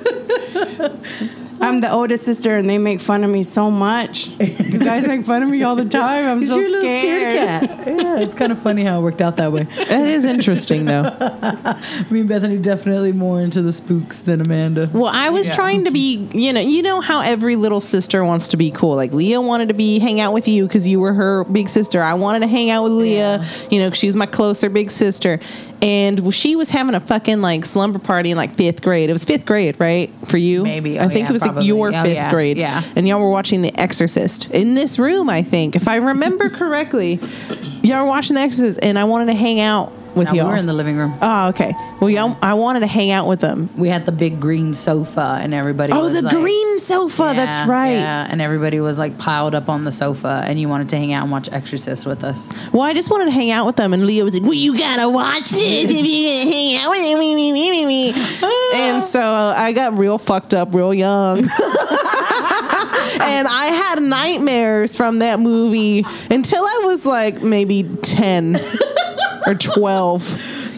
I'm 1.61 1.81
the 1.81 1.92
oldest 1.92 2.25
sister, 2.25 2.57
and 2.57 2.68
they 2.68 2.79
make 2.79 3.01
fun 3.01 3.23
of 3.25 3.31
me 3.31 3.44
so 3.44 3.70
much. 3.70 4.31
You 4.96 5.00
guys 5.03 5.07
make 5.09 5.24
fun 5.26 5.42
of 5.42 5.48
me 5.48 5.62
all 5.62 5.76
the 5.76 5.85
time. 5.85 6.26
I'm 6.26 6.46
so 6.46 6.57
You're 6.57 6.66
a 6.66 6.70
little 6.70 6.83
scared. 6.83 7.61
scared 7.61 7.79
cat. 7.87 7.87
Yeah, 8.00 8.18
it's 8.20 8.35
kind 8.35 8.53
of 8.53 8.61
funny 8.62 8.85
how 8.85 8.98
it 8.98 9.03
worked 9.03 9.20
out 9.20 9.37
that 9.37 9.53
way. 9.53 9.64
That 9.64 10.07
is 10.07 10.24
interesting, 10.24 10.85
though. 10.85 11.03
Me 12.11 12.20
and 12.20 12.29
Bethany 12.29 12.59
definitely 12.59 13.12
more 13.12 13.40
into 13.40 13.62
the 13.62 13.72
spooks 13.72 14.20
than 14.20 14.40
Amanda. 14.40 14.90
Well, 14.92 15.07
I 15.12 15.31
was 15.31 15.48
trying 15.48 15.85
to 15.85 15.90
be, 15.90 16.29
you 16.33 16.53
know, 16.53 16.61
you 16.61 16.83
know 16.83 17.00
how 17.00 17.20
every 17.22 17.57
little 17.57 17.81
sister 17.81 18.24
wants 18.24 18.48
to 18.48 18.57
be 18.57 18.70
cool. 18.70 18.96
Like 18.96 19.12
Leah 19.12 19.40
wanted 19.40 19.68
to 19.68 19.74
be 19.74 19.98
hang 19.98 20.20
out 20.20 20.33
with 20.33 20.48
you 20.48 20.66
because 20.66 20.87
you 20.87 21.00
were 21.00 21.12
her 21.14 21.44
big 21.44 21.68
sister. 21.68 22.03
I 22.03 22.14
wanted 22.14 22.40
to 22.40 22.46
hang 22.48 22.70
out 22.70 22.83
with 22.85 22.92
Leah, 22.92 23.44
you 23.70 23.79
know, 23.79 23.88
'cause 23.88 23.98
she's 23.98 24.16
my 24.16 24.26
closer 24.26 24.68
big 24.68 24.90
sister. 24.90 25.40
And 25.83 26.35
she 26.35 26.57
was 26.57 26.68
having 26.68 26.94
a 26.94 27.00
fucking 27.00 27.40
like 27.40 27.64
slumber 27.64 27.98
party 27.98 28.31
in 28.31 28.37
like 28.37 28.55
fifth 28.57 28.83
grade. 28.83 29.09
It 29.09 29.14
was 29.14 29.24
fifth 29.24 29.46
grade, 29.46 29.76
right, 29.79 30.11
for 30.26 30.37
you? 30.37 30.62
Maybe. 30.62 30.98
I 30.98 31.07
Oh, 31.07 31.09
think 31.09 31.20
yeah, 31.24 31.31
it 31.31 31.33
was 31.33 31.42
like 31.44 31.64
your 31.64 31.88
Oh, 31.88 32.03
fifth 32.03 32.14
yeah. 32.14 32.31
grade. 32.31 32.59
Yeah. 32.59 32.83
And 32.96 33.09
y'all 33.09 33.20
were 33.20 33.31
watching 33.31 33.62
The 33.62 33.74
Exorcist 33.81 34.50
in 34.50 34.74
this 34.81 34.99
room. 34.99 35.29
I 35.31 35.43
think, 35.43 35.77
if 35.77 35.87
I 35.88 35.97
remember 35.97 36.49
correctly, 36.49 37.21
y'all 37.83 38.03
were 38.03 38.09
watching 38.09 38.35
The 38.35 38.40
Exorcist, 38.43 38.81
and 38.83 38.99
I 38.99 39.05
wanted 39.05 39.27
to 39.27 39.35
hang 39.35 39.61
out 39.61 39.93
with 40.14 40.27
No, 40.27 40.33
we 40.33 40.38
y'all. 40.38 40.49
were 40.49 40.57
in 40.57 40.66
the 40.66 40.73
living 40.73 40.97
room. 40.97 41.14
oh, 41.23 41.49
okay. 41.51 41.73
Well, 42.01 42.11
y'all, 42.11 42.37
I 42.43 42.55
wanted 42.55 42.81
to 42.81 42.87
hang 42.88 43.11
out 43.12 43.29
with 43.29 43.40
them. 43.40 43.69
We 43.77 43.88
had 43.90 44.07
the 44.07 44.12
big 44.12 44.40
green 44.40 44.73
sofa, 44.75 45.38
and 45.40 45.53
everybody. 45.55 45.93
Oh, 45.93 46.01
was 46.05 46.14
the 46.14 46.23
like- 46.23 46.35
green 46.35 46.79
sofa. 46.81 47.25
Yeah, 47.25 47.33
that's 47.35 47.69
right. 47.69 47.93
Yeah, 47.93 48.27
and 48.29 48.40
everybody 48.40 48.81
was 48.81 48.99
like 48.99 49.19
piled 49.19 49.55
up 49.55 49.69
on 49.69 49.85
the 49.85 49.93
sofa, 49.93 50.43
and 50.47 50.59
you 50.59 50.69
wanted 50.69 50.88
to 50.88 50.97
hang 50.97 51.12
out 51.12 51.23
and 51.25 51.31
watch 51.31 51.49
Exorcist 51.53 52.07
with 52.07 52.25
us. 52.25 52.49
Well, 52.73 52.83
I 52.83 52.95
just 52.95 53.11
wanted 53.11 53.27
to 53.27 53.31
hang 53.33 53.51
out 53.53 53.66
with 53.66 53.77
them, 53.77 53.93
and 53.93 54.07
Leah 54.07 54.25
was 54.25 54.33
like, 54.35 54.43
"Well, 54.43 54.55
you 54.55 54.77
gotta 54.79 55.09
watch 55.11 55.51
this 55.51 55.62
if 55.62 55.90
you're 55.90 56.45
gonna 56.45 56.57
hang 56.57 56.77
out 56.79 56.90
with. 56.90 57.01
Me. 57.87 58.12
and 58.75 59.05
so 59.05 59.21
I 59.23 59.73
got 59.73 59.97
real 59.99 60.16
fucked 60.19 60.55
up 60.55 60.75
real 60.75 60.93
young, 60.95 61.43
and 63.22 63.46
I 63.48 63.66
had 63.66 64.02
nightmares 64.02 64.96
from 64.96 65.18
that 65.20 65.40
movie 65.40 66.04
until 66.30 66.64
I 66.64 66.83
was 66.85 67.04
like 67.06 67.42
maybe 67.42 67.83
ten 68.02 68.56
or 69.46 69.54
twelve. 69.54 70.22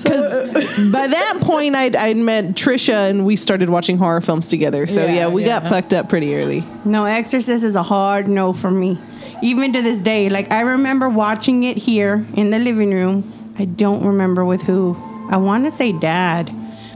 Because 0.03 0.33
uh, 0.33 0.91
by 0.91 1.07
that 1.07 1.39
point, 1.43 1.77
I'd, 1.77 1.95
I'd 1.95 2.17
met 2.17 2.47
Trisha 2.57 3.09
and 3.11 3.25
we 3.25 3.37
started 3.37 3.71
watching 3.71 3.99
horror 3.99 4.21
films 4.21 4.49
together. 4.49 4.87
So 4.87 5.05
yeah, 5.05 5.13
Yeah, 5.15 5.29
we 5.29 5.45
got 5.45 5.63
fucked 5.65 5.93
up 5.93 6.09
pretty 6.09 6.35
early. 6.35 6.65
No, 6.85 7.05
Exorcist 7.05 7.63
is 7.63 7.77
a 7.77 7.83
hard 7.85 8.27
no 8.27 8.53
for 8.53 8.71
me. 8.71 8.99
Even 9.43 9.73
to 9.75 9.83
this 9.83 10.01
day. 10.01 10.29
Like 10.29 10.51
I 10.51 10.63
remember 10.63 11.09
watching 11.09 11.63
it 11.65 11.77
here 11.77 12.27
in 12.35 12.51
the 12.51 12.59
living 12.59 12.91
room. 12.93 13.55
I 13.59 13.65
don't 13.67 14.05
remember 14.05 14.45
with 14.45 14.63
who. 14.63 14.97
I 15.31 15.37
want 15.37 15.65
to 15.67 15.71
say 15.71 15.93
dad. 15.93 16.53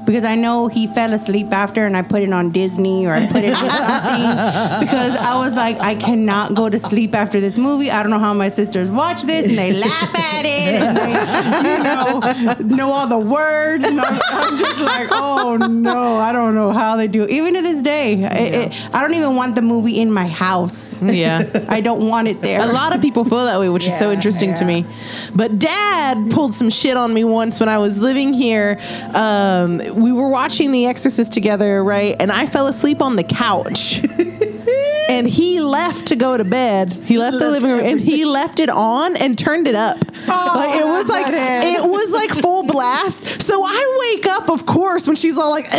Because 0.06 0.24
I 0.24 0.36
know 0.36 0.68
he 0.68 0.86
fell 0.86 1.12
asleep 1.12 1.52
after 1.52 1.84
and 1.84 1.96
I 1.96 2.02
put 2.02 2.22
it 2.22 2.32
on 2.32 2.50
Disney 2.50 3.06
or 3.06 3.12
I 3.12 3.26
put 3.26 3.44
it 3.44 3.52
on 3.54 3.68
something. 3.68 4.80
Because 4.86 5.16
I 5.16 5.36
was 5.36 5.54
like, 5.54 5.78
I 5.80 5.94
cannot 5.94 6.54
go 6.54 6.70
to 6.70 6.78
sleep 6.78 7.14
after 7.14 7.40
this 7.40 7.58
movie. 7.58 7.90
I 7.90 8.02
don't 8.02 8.10
know 8.10 8.18
how 8.18 8.32
my 8.32 8.48
sisters 8.48 8.90
watch 8.90 9.22
this 9.22 9.46
and 9.46 9.58
they 9.58 9.72
laugh 9.72 10.14
at 10.14 10.44
it 10.46 10.80
and 10.80 10.96
they, 10.96 12.62
you 12.62 12.70
know, 12.70 12.76
know 12.76 12.92
all 12.92 13.06
the 13.06 13.18
words. 13.18 13.84
And 13.84 14.00
I'm, 14.00 14.20
I'm 14.30 14.56
just 14.56 14.80
like, 14.80 15.08
oh 15.10 15.56
no, 15.56 16.16
I 16.16 16.32
don't 16.32 16.54
know 16.54 16.72
how 16.72 16.96
they 16.96 17.08
do 17.08 17.24
it. 17.24 17.30
Even 17.30 17.54
to 17.54 17.62
this 17.62 17.82
day, 17.82 18.14
it, 18.14 18.54
it, 18.54 18.94
I 18.94 19.02
don't 19.02 19.14
even 19.14 19.36
want 19.36 19.54
the 19.56 19.62
movie 19.62 20.00
in 20.00 20.10
my 20.10 20.26
house. 20.26 21.02
Yeah. 21.02 21.66
I 21.68 21.80
don't 21.80 22.08
want 22.08 22.28
it 22.28 22.40
there. 22.40 22.60
A 22.60 22.72
lot 22.72 22.94
of 22.94 23.02
people 23.02 23.24
feel 23.24 23.44
that 23.44 23.58
way, 23.60 23.68
which 23.68 23.86
is 23.86 23.96
so 23.98 24.06
Yeah, 24.10 24.16
interesting 24.16 24.54
to 24.54 24.64
me. 24.64 24.86
But 25.34 25.58
dad 25.58 26.30
pulled 26.30 26.54
some 26.54 26.70
shit 26.70 26.96
on 26.96 27.12
me 27.12 27.24
once 27.24 27.58
when 27.60 27.68
I 27.68 27.78
was 27.78 27.98
living 27.98 28.32
here. 28.32 28.80
Um, 29.14 29.80
we 29.96 30.12
were 30.12 30.28
watching 30.28 30.72
The 30.72 30.86
Exorcist 30.86 31.32
together, 31.32 31.82
right? 31.82 32.16
And 32.20 32.30
I 32.30 32.46
fell 32.46 32.66
asleep 32.66 33.00
on 33.00 33.16
the 33.16 33.24
couch. 33.24 34.02
and 35.08 35.26
he 35.26 35.60
left 35.60 36.08
to 36.08 36.16
go 36.16 36.36
to 36.36 36.44
bed. 36.44 36.92
He 36.92 37.16
left 37.18 37.38
the 37.38 37.50
living 37.50 37.70
room 37.70 37.80
and 37.80 38.00
he 38.00 38.24
left 38.24 38.60
it 38.60 38.68
on 38.68 39.16
and 39.16 39.38
turned 39.38 39.68
it 39.68 39.74
up. 39.74 39.98
like 40.26 40.80
it 40.80 40.84
was 40.84 41.08
like 41.08 41.26
it 41.28 41.88
was 41.88 42.12
like 42.12 42.30
full 42.30 42.64
blast. 42.64 43.40
So 43.40 43.62
I 43.64 44.12
wake 44.14 44.26
up, 44.26 44.50
of 44.50 44.66
course, 44.66 45.06
when 45.06 45.16
she's 45.16 45.38
all 45.38 45.50
like 45.50 45.66
I 45.72 45.78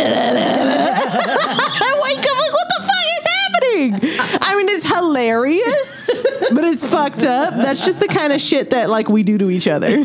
wake 2.02 2.18
up 2.18 2.38
like, 2.38 2.52
what 2.52 2.68
the 2.68 2.80
fuck 2.80 3.06
is 3.18 3.26
happening? 3.38 4.40
I 4.42 4.56
mean, 4.56 4.68
it's 4.68 4.84
hilarious, 4.84 6.10
but 6.52 6.64
it's 6.64 6.84
fucked 6.84 7.24
up. 7.24 7.54
That's 7.54 7.84
just 7.84 8.00
the 8.00 8.08
kind 8.08 8.32
of 8.32 8.40
shit 8.40 8.70
that 8.70 8.90
like 8.90 9.08
we 9.08 9.22
do 9.22 9.38
to 9.38 9.50
each 9.50 9.68
other. 9.68 10.04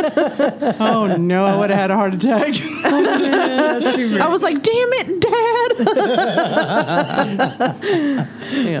Oh 0.80 1.16
no, 1.16 1.44
I 1.44 1.56
would 1.56 1.70
have 1.70 1.78
had 1.78 1.90
a 1.90 1.96
heart 1.96 2.14
attack. 2.14 2.54
I 2.84 4.28
was 4.28 4.42
like, 4.42 4.62
damn 4.62 4.92
it, 4.94 5.20
Dad. 5.20 5.76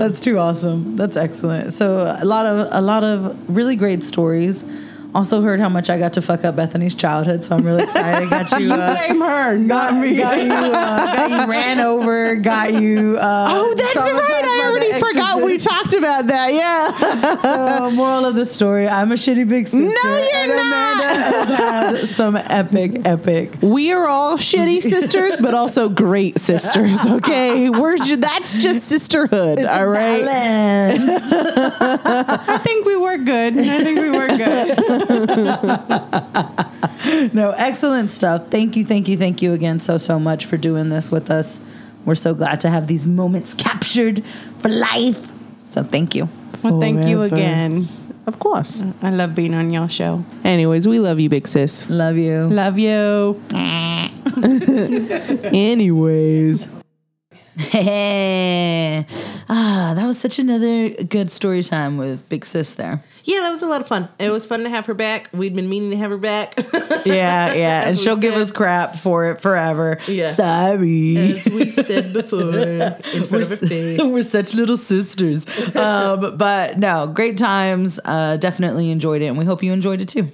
That's 0.00 0.20
too 0.20 0.38
awesome. 0.38 0.96
That's 0.96 1.16
excellent. 1.16 1.72
So 1.72 2.16
a 2.20 2.24
lot 2.24 2.46
of 2.46 2.68
a 2.70 2.80
lot 2.80 3.04
of 3.04 3.36
really 3.48 3.76
great 3.76 4.02
stories. 4.04 4.64
Also 5.14 5.40
heard 5.42 5.58
how 5.58 5.68
much 5.68 5.90
I 5.90 5.98
got 5.98 6.12
to 6.14 6.22
fuck 6.22 6.44
up 6.44 6.54
Bethany's 6.56 6.94
childhood, 6.94 7.42
so 7.42 7.56
I'm 7.56 7.64
really 7.66 7.82
excited. 7.82 8.30
Got 8.30 8.50
you, 8.60 8.72
uh, 8.72 8.94
Blame 8.94 9.20
her, 9.20 9.58
not 9.58 9.94
me. 9.96 10.16
got 10.16 10.40
you, 10.42 10.52
uh, 10.52 10.70
got 10.72 11.30
you 11.30 11.46
ran 11.50 11.80
over, 11.80 12.36
got 12.36 12.72
you. 12.74 13.16
Uh, 13.18 13.48
Oh, 13.50 13.74
that's 13.76 13.96
right. 13.96 14.44
I 14.44 14.68
already 14.70 14.92
forgot 15.00 15.42
we 15.42 15.58
talked 15.58 15.94
about 15.94 16.28
that. 16.28 16.52
Yeah. 16.54 16.92
So, 17.40 17.90
moral 17.92 18.26
of 18.26 18.34
the 18.34 18.44
story: 18.44 18.86
I'm 18.88 19.12
a 19.12 19.14
shitty 19.14 19.48
big 19.48 19.66
sister. 19.66 19.98
No, 20.04 20.16
you're 20.16 20.34
and 20.34 20.50
Amanda 20.52 21.08
has 21.08 21.48
had 21.48 22.06
some 22.08 22.36
epic, 22.36 23.00
epic. 23.06 23.52
We 23.62 23.92
are 23.92 24.06
all 24.06 24.36
shitty 24.36 24.82
sisters, 24.94 25.36
but 25.40 25.54
also 25.54 25.88
great 25.88 26.38
sisters. 26.38 27.04
Okay, 27.06 27.70
we're 27.70 27.96
that's 28.16 28.56
just 28.56 28.86
sisterhood. 28.88 29.64
all 29.64 29.86
right. 29.86 30.24
I 30.28 30.98
think 32.62 32.84
we 32.86 32.96
were 32.96 33.16
good. 33.18 33.58
I 33.58 33.82
think 33.84 33.98
we 34.00 34.10
were 34.10 34.28
good. 34.28 34.78
No, 37.32 37.50
excellent 37.56 38.10
stuff. 38.10 38.48
Thank 38.50 38.76
you, 38.76 38.84
thank 38.84 39.08
you, 39.08 39.16
thank 39.16 39.40
you 39.42 39.52
again 39.52 39.80
so, 39.80 39.96
so 39.98 40.18
much 40.18 40.44
for 40.46 40.56
doing 40.56 40.90
this 40.90 41.10
with 41.10 41.30
us. 41.30 41.60
We're 42.04 42.14
so 42.14 42.34
glad 42.34 42.60
to 42.60 42.70
have 42.70 42.86
these 42.86 43.06
moments 43.06 43.54
captured 43.54 44.22
for 44.58 44.68
life. 44.68 45.32
So 45.64 45.82
thank 45.82 46.14
you. 46.14 46.28
Well, 46.62 46.80
thank 46.80 47.04
you 47.06 47.22
again. 47.22 47.88
Of 48.26 48.38
course. 48.38 48.82
I 49.02 49.10
love 49.10 49.34
being 49.34 49.54
on 49.54 49.72
your 49.72 49.88
show. 49.88 50.24
Anyways, 50.44 50.86
we 50.86 50.98
love 50.98 51.18
you, 51.20 51.28
big 51.28 51.48
sis. 51.48 51.88
Love 51.88 52.16
you. 52.16 52.44
Love 52.48 52.78
you. 52.78 53.42
Anyways. 55.52 56.68
ah, 59.50 59.92
that 59.96 60.06
was 60.06 60.18
such 60.18 60.38
another 60.38 60.90
good 61.04 61.30
story 61.30 61.62
time 61.62 61.98
with 61.98 62.26
Big 62.28 62.46
Sis 62.46 62.76
there. 62.76 63.02
Yeah, 63.24 63.40
that 63.40 63.50
was 63.50 63.62
a 63.62 63.66
lot 63.66 63.80
of 63.80 63.88
fun. 63.88 64.08
It 64.18 64.30
was 64.30 64.46
fun 64.46 64.62
to 64.62 64.70
have 64.70 64.86
her 64.86 64.94
back. 64.94 65.28
We'd 65.32 65.54
been 65.54 65.68
meaning 65.68 65.90
to 65.90 65.96
have 65.96 66.10
her 66.10 66.16
back. 66.16 66.54
Yeah, 67.04 67.52
yeah. 67.52 67.82
and 67.88 67.98
she'll 67.98 68.16
give 68.16 68.34
us 68.34 68.50
crap 68.52 68.94
for 68.96 69.26
it 69.32 69.40
forever. 69.40 69.98
Yeah. 70.06 70.30
Sorry. 70.30 71.16
As 71.16 71.48
we 71.48 71.68
said 71.68 72.12
before, 72.12 72.38
we're, 72.38 72.96
of 72.96 73.30
we're 74.10 74.22
such 74.22 74.54
little 74.54 74.76
sisters. 74.76 75.46
um, 75.76 76.36
but 76.38 76.78
no, 76.78 77.08
great 77.08 77.36
times. 77.36 77.98
Uh, 78.04 78.36
definitely 78.36 78.90
enjoyed 78.90 79.20
it, 79.20 79.26
and 79.26 79.36
we 79.36 79.44
hope 79.44 79.62
you 79.62 79.72
enjoyed 79.72 80.00
it 80.00 80.08
too. 80.08 80.28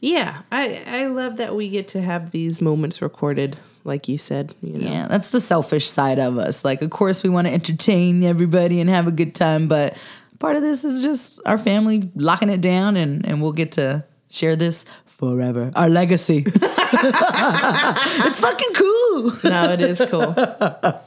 Yeah, 0.00 0.42
I 0.52 0.82
I 0.86 1.06
love 1.06 1.36
that 1.38 1.54
we 1.54 1.68
get 1.68 1.88
to 1.88 2.00
have 2.00 2.30
these 2.30 2.60
moments 2.60 3.02
recorded, 3.02 3.56
like 3.88 4.06
you 4.06 4.18
said. 4.18 4.54
You 4.62 4.78
know, 4.78 4.88
Yeah, 4.90 5.08
that's 5.08 5.30
the 5.30 5.40
selfish 5.40 5.88
side 5.90 6.18
of 6.20 6.38
us. 6.38 6.64
Like, 6.64 6.82
of 6.82 6.90
course, 6.90 7.22
we 7.24 7.30
want 7.30 7.48
to 7.48 7.52
entertain 7.52 8.22
everybody 8.22 8.80
and 8.80 8.88
have 8.88 9.08
a 9.08 9.12
good 9.12 9.34
time, 9.34 9.66
but 9.66 9.96
part 10.38 10.54
of 10.54 10.62
this 10.62 10.84
is 10.84 11.02
just 11.02 11.40
our 11.44 11.58
family 11.58 12.10
locking 12.14 12.50
it 12.50 12.60
down, 12.60 12.96
and 12.96 13.26
and 13.26 13.42
we'll 13.42 13.52
get 13.52 13.72
to 13.72 14.04
share 14.30 14.54
this 14.54 14.84
forever. 15.06 15.72
Our 15.74 15.88
legacy. 15.88 16.44
it's 16.90 18.38
fucking 18.38 18.74
cool. 18.74 19.32
no, 19.44 19.72
it 19.72 19.80
is 19.80 20.02
cool. 20.08 20.34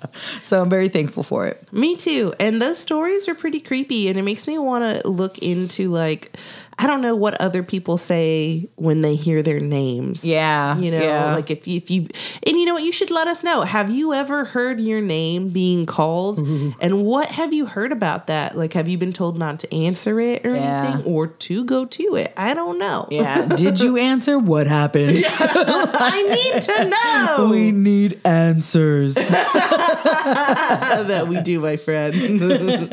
So 0.44 0.62
I'm 0.62 0.70
very 0.70 0.90
thankful 0.90 1.24
for 1.24 1.48
it. 1.48 1.72
Me 1.72 1.96
too. 1.96 2.34
And 2.38 2.62
those 2.62 2.78
stories 2.78 3.30
are 3.30 3.36
pretty 3.36 3.62
creepy, 3.62 4.10
and 4.10 4.18
it 4.18 4.24
makes 4.24 4.48
me 4.48 4.58
want 4.58 4.84
to 4.84 5.08
look 5.08 5.38
into 5.38 5.90
like 5.90 6.38
I 6.82 6.88
don't 6.88 7.02
know 7.02 7.16
what 7.16 7.40
other 7.40 7.62
people 7.62 8.00
say 8.00 8.68
when 8.76 9.04
they 9.04 9.14
hear 9.16 9.44
their 9.44 9.60
names. 9.60 10.26
Yeah, 10.26 10.80
you 10.80 10.90
know, 10.90 11.00
yeah. 11.00 11.36
like 11.36 11.52
if 11.52 11.68
you, 11.68 11.78
if 11.78 11.92
you 11.92 12.08
and 12.48 12.58
you 12.58 12.66
know 12.66 12.74
what, 12.74 12.82
you 12.84 12.92
should 12.92 13.12
let 13.12 13.28
us 13.28 13.44
know. 13.44 13.62
Have 13.62 13.92
you 13.92 14.16
ever 14.16 14.46
heard 14.46 14.80
your 14.80 15.00
name 15.00 15.50
being 15.50 15.86
called, 15.86 16.40
and 16.82 17.06
what 17.06 17.30
have 17.30 17.54
you 17.54 17.68
heard 17.68 17.92
about 17.92 18.26
that? 18.28 18.58
Like, 18.58 18.74
have 18.74 18.88
you 18.88 18.98
been 18.98 19.14
told 19.14 19.38
not 19.38 19.60
to 19.60 19.72
answer 19.72 20.20
it 20.20 20.44
or 20.44 20.56
Yeah. 20.56 20.86
anything, 20.88 21.06
or 21.06 21.28
to 21.28 21.64
go 21.66 21.86
to 21.86 22.16
it? 22.16 22.34
I 22.36 22.56
don't 22.56 22.80
know. 22.80 23.08
Yeah. 23.12 23.48
Did 23.56 23.80
you 23.80 23.98
answer? 23.98 24.40
What 24.40 24.66
happened? 24.66 25.24
I 25.28 26.52
need 26.54 26.62
to 26.64 26.90
know. 26.90 27.50
We 27.52 27.72
need 27.72 28.20
answers. 28.26 29.14
that 29.14 31.28
we 31.28 31.40
do, 31.42 31.60
my 31.60 31.78
friend. 31.78 32.90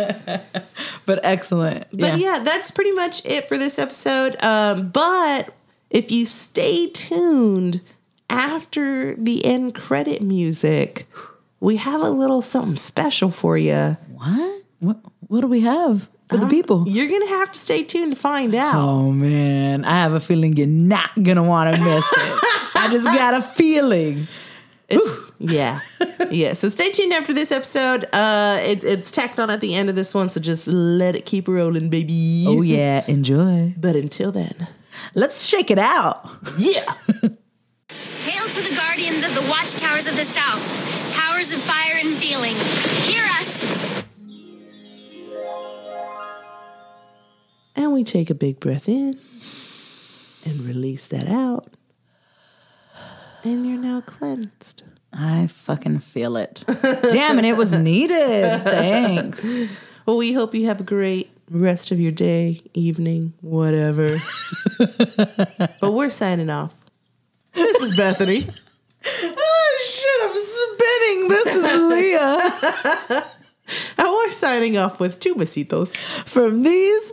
But 1.06 1.20
excellent. 1.24 1.86
But 1.90 2.18
yeah. 2.18 2.40
that's 2.40 2.70
pretty 2.70 2.92
much 2.92 3.24
it 3.24 3.48
for 3.48 3.56
this 3.56 3.77
episode. 3.78 4.36
Um, 4.42 4.88
but 4.90 5.54
if 5.90 6.10
you 6.10 6.26
stay 6.26 6.88
tuned 6.88 7.80
after 8.30 9.14
the 9.16 9.44
end 9.44 9.74
credit 9.74 10.22
music, 10.22 11.06
we 11.60 11.76
have 11.76 12.00
a 12.02 12.10
little 12.10 12.42
something 12.42 12.76
special 12.76 13.30
for 13.30 13.56
you. 13.56 13.96
What? 14.14 14.62
What? 14.80 14.96
What 15.28 15.40
do 15.42 15.46
we 15.46 15.60
have 15.60 16.08
for 16.30 16.38
the 16.38 16.46
people? 16.46 16.84
You're 16.88 17.08
gonna 17.08 17.28
have 17.28 17.52
to 17.52 17.58
stay 17.58 17.84
tuned 17.84 18.14
to 18.14 18.18
find 18.20 18.54
out. 18.54 18.76
Oh 18.76 19.10
man, 19.12 19.84
I 19.84 19.96
have 20.02 20.14
a 20.14 20.20
feeling 20.20 20.56
you're 20.56 20.66
not 20.66 21.10
gonna 21.22 21.42
want 21.42 21.74
to 21.74 21.80
miss 21.82 22.12
it. 22.12 22.40
I 22.74 22.88
just 22.90 23.04
got 23.04 23.34
a 23.34 23.42
feeling. 23.42 24.26
It's- 24.88 25.18
yeah, 25.38 25.80
yeah. 26.30 26.52
So 26.54 26.68
stay 26.68 26.90
tuned 26.90 27.12
after 27.12 27.32
this 27.32 27.52
episode. 27.52 28.04
Uh, 28.12 28.58
it, 28.62 28.84
it's 28.84 29.10
tacked 29.10 29.38
on 29.38 29.50
at 29.50 29.60
the 29.60 29.74
end 29.74 29.88
of 29.88 29.94
this 29.96 30.12
one, 30.14 30.30
so 30.30 30.40
just 30.40 30.66
let 30.68 31.14
it 31.16 31.24
keep 31.26 31.48
rolling, 31.48 31.90
baby. 31.90 32.44
Oh 32.46 32.62
yeah, 32.62 33.04
enjoy. 33.08 33.74
But 33.76 33.96
until 33.96 34.32
then, 34.32 34.68
Let's 35.14 35.46
shake 35.46 35.70
it 35.70 35.78
out. 35.78 36.28
yeah. 36.58 36.84
Hail 38.24 38.46
to 38.48 38.60
the 38.62 38.74
guardians 38.76 39.24
of 39.24 39.34
the 39.34 39.46
watchtowers 39.50 40.06
of 40.06 40.16
the 40.16 40.24
south, 40.24 41.16
powers 41.16 41.52
of 41.52 41.60
fire 41.60 41.96
and 42.04 42.14
feeling. 42.16 42.54
Hear 43.06 43.22
us! 43.38 43.64
And 47.76 47.92
we 47.92 48.02
take 48.02 48.28
a 48.28 48.34
big 48.34 48.58
breath 48.58 48.88
in 48.88 49.18
and 50.44 50.60
release 50.62 51.06
that 51.08 51.28
out. 51.28 51.68
And 53.44 53.64
you're 53.66 53.78
now 53.78 54.00
cleansed. 54.00 54.82
I 55.12 55.46
fucking 55.46 56.00
feel 56.00 56.36
it. 56.36 56.64
Damn 56.66 57.38
it, 57.38 57.44
it 57.44 57.56
was 57.56 57.72
needed. 57.72 58.60
Thanks. 58.62 59.44
Well, 60.06 60.16
we 60.16 60.32
hope 60.32 60.54
you 60.54 60.66
have 60.66 60.80
a 60.80 60.84
great 60.84 61.30
rest 61.50 61.90
of 61.90 61.98
your 62.00 62.12
day, 62.12 62.62
evening, 62.74 63.32
whatever. 63.40 64.18
but 64.78 65.92
we're 65.92 66.10
signing 66.10 66.50
off. 66.50 66.74
This 67.54 67.76
is 67.82 67.96
Bethany. 67.96 68.48
Oh 69.10 69.78
shit, 69.86 70.20
I'm 70.24 70.36
spinning. 70.36 71.28
This 71.28 71.46
is 71.54 71.62
Leah 71.88 73.24
And 73.96 74.08
we're 74.10 74.30
signing 74.32 74.76
off 74.76 74.98
with 74.98 75.20
two 75.20 75.36
besitos. 75.36 75.96
from 76.26 76.62
these 76.64 77.12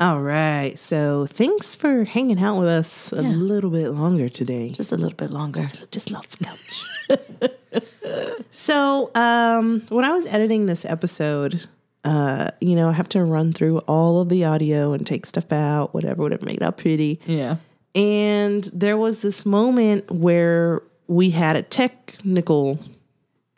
All 0.00 0.20
right. 0.20 0.78
So 0.78 1.26
thanks 1.26 1.74
for 1.74 2.04
hanging 2.04 2.40
out 2.40 2.56
with 2.56 2.68
us 2.68 3.10
a 3.10 3.20
little 3.20 3.70
bit 3.70 3.90
longer 3.90 4.28
today. 4.28 4.70
Just 4.70 4.92
a 4.92 4.96
little 4.96 5.16
bit 5.16 5.30
longer. 5.30 5.62
just 5.90 6.10
a 6.10 6.14
little 6.14 6.30
scotch. 6.30 6.84
so, 8.52 9.10
um, 9.16 9.82
when 9.88 10.04
I 10.04 10.12
was 10.12 10.26
editing 10.26 10.66
this 10.66 10.84
episode, 10.84 11.66
uh, 12.04 12.50
you 12.60 12.76
know, 12.76 12.90
I 12.90 12.92
have 12.92 13.08
to 13.10 13.24
run 13.24 13.52
through 13.52 13.78
all 13.80 14.20
of 14.20 14.28
the 14.28 14.44
audio 14.44 14.92
and 14.92 15.04
take 15.04 15.26
stuff 15.26 15.50
out, 15.50 15.94
whatever, 15.94 16.22
whatever, 16.22 16.46
make 16.46 16.58
it 16.58 16.62
up 16.62 16.76
pretty. 16.76 17.20
Yeah. 17.26 17.56
And 17.96 18.64
there 18.72 18.96
was 18.96 19.22
this 19.22 19.44
moment 19.44 20.08
where 20.12 20.80
we 21.08 21.30
had 21.30 21.56
a 21.56 21.62
technical 21.62 22.78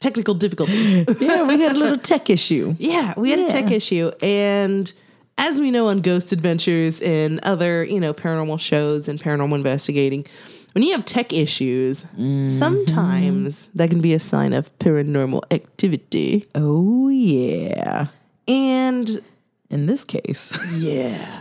technical 0.00 0.32
difficulties. 0.32 1.06
yeah, 1.20 1.46
we 1.46 1.60
had 1.60 1.76
a 1.76 1.78
little 1.78 1.98
tech 1.98 2.30
issue. 2.30 2.74
Yeah, 2.78 3.12
we 3.18 3.30
had 3.30 3.40
a 3.40 3.48
tech 3.48 3.70
issue. 3.70 4.12
And 4.22 4.90
as 5.38 5.60
we 5.60 5.70
know 5.70 5.88
on 5.88 6.00
Ghost 6.00 6.32
Adventures 6.32 7.02
and 7.02 7.40
other, 7.42 7.84
you 7.84 8.00
know, 8.00 8.14
paranormal 8.14 8.60
shows 8.60 9.08
and 9.08 9.20
paranormal 9.20 9.54
investigating, 9.54 10.26
when 10.72 10.84
you 10.84 10.92
have 10.92 11.04
tech 11.04 11.32
issues, 11.32 12.04
mm-hmm. 12.04 12.46
sometimes 12.46 13.68
that 13.68 13.88
can 13.90 14.00
be 14.00 14.12
a 14.12 14.18
sign 14.18 14.52
of 14.52 14.76
paranormal 14.78 15.42
activity. 15.50 16.46
Oh 16.54 17.08
yeah. 17.08 18.08
And 18.46 19.22
In 19.68 19.86
this 19.86 20.04
case, 20.04 20.56
yeah. 20.74 21.40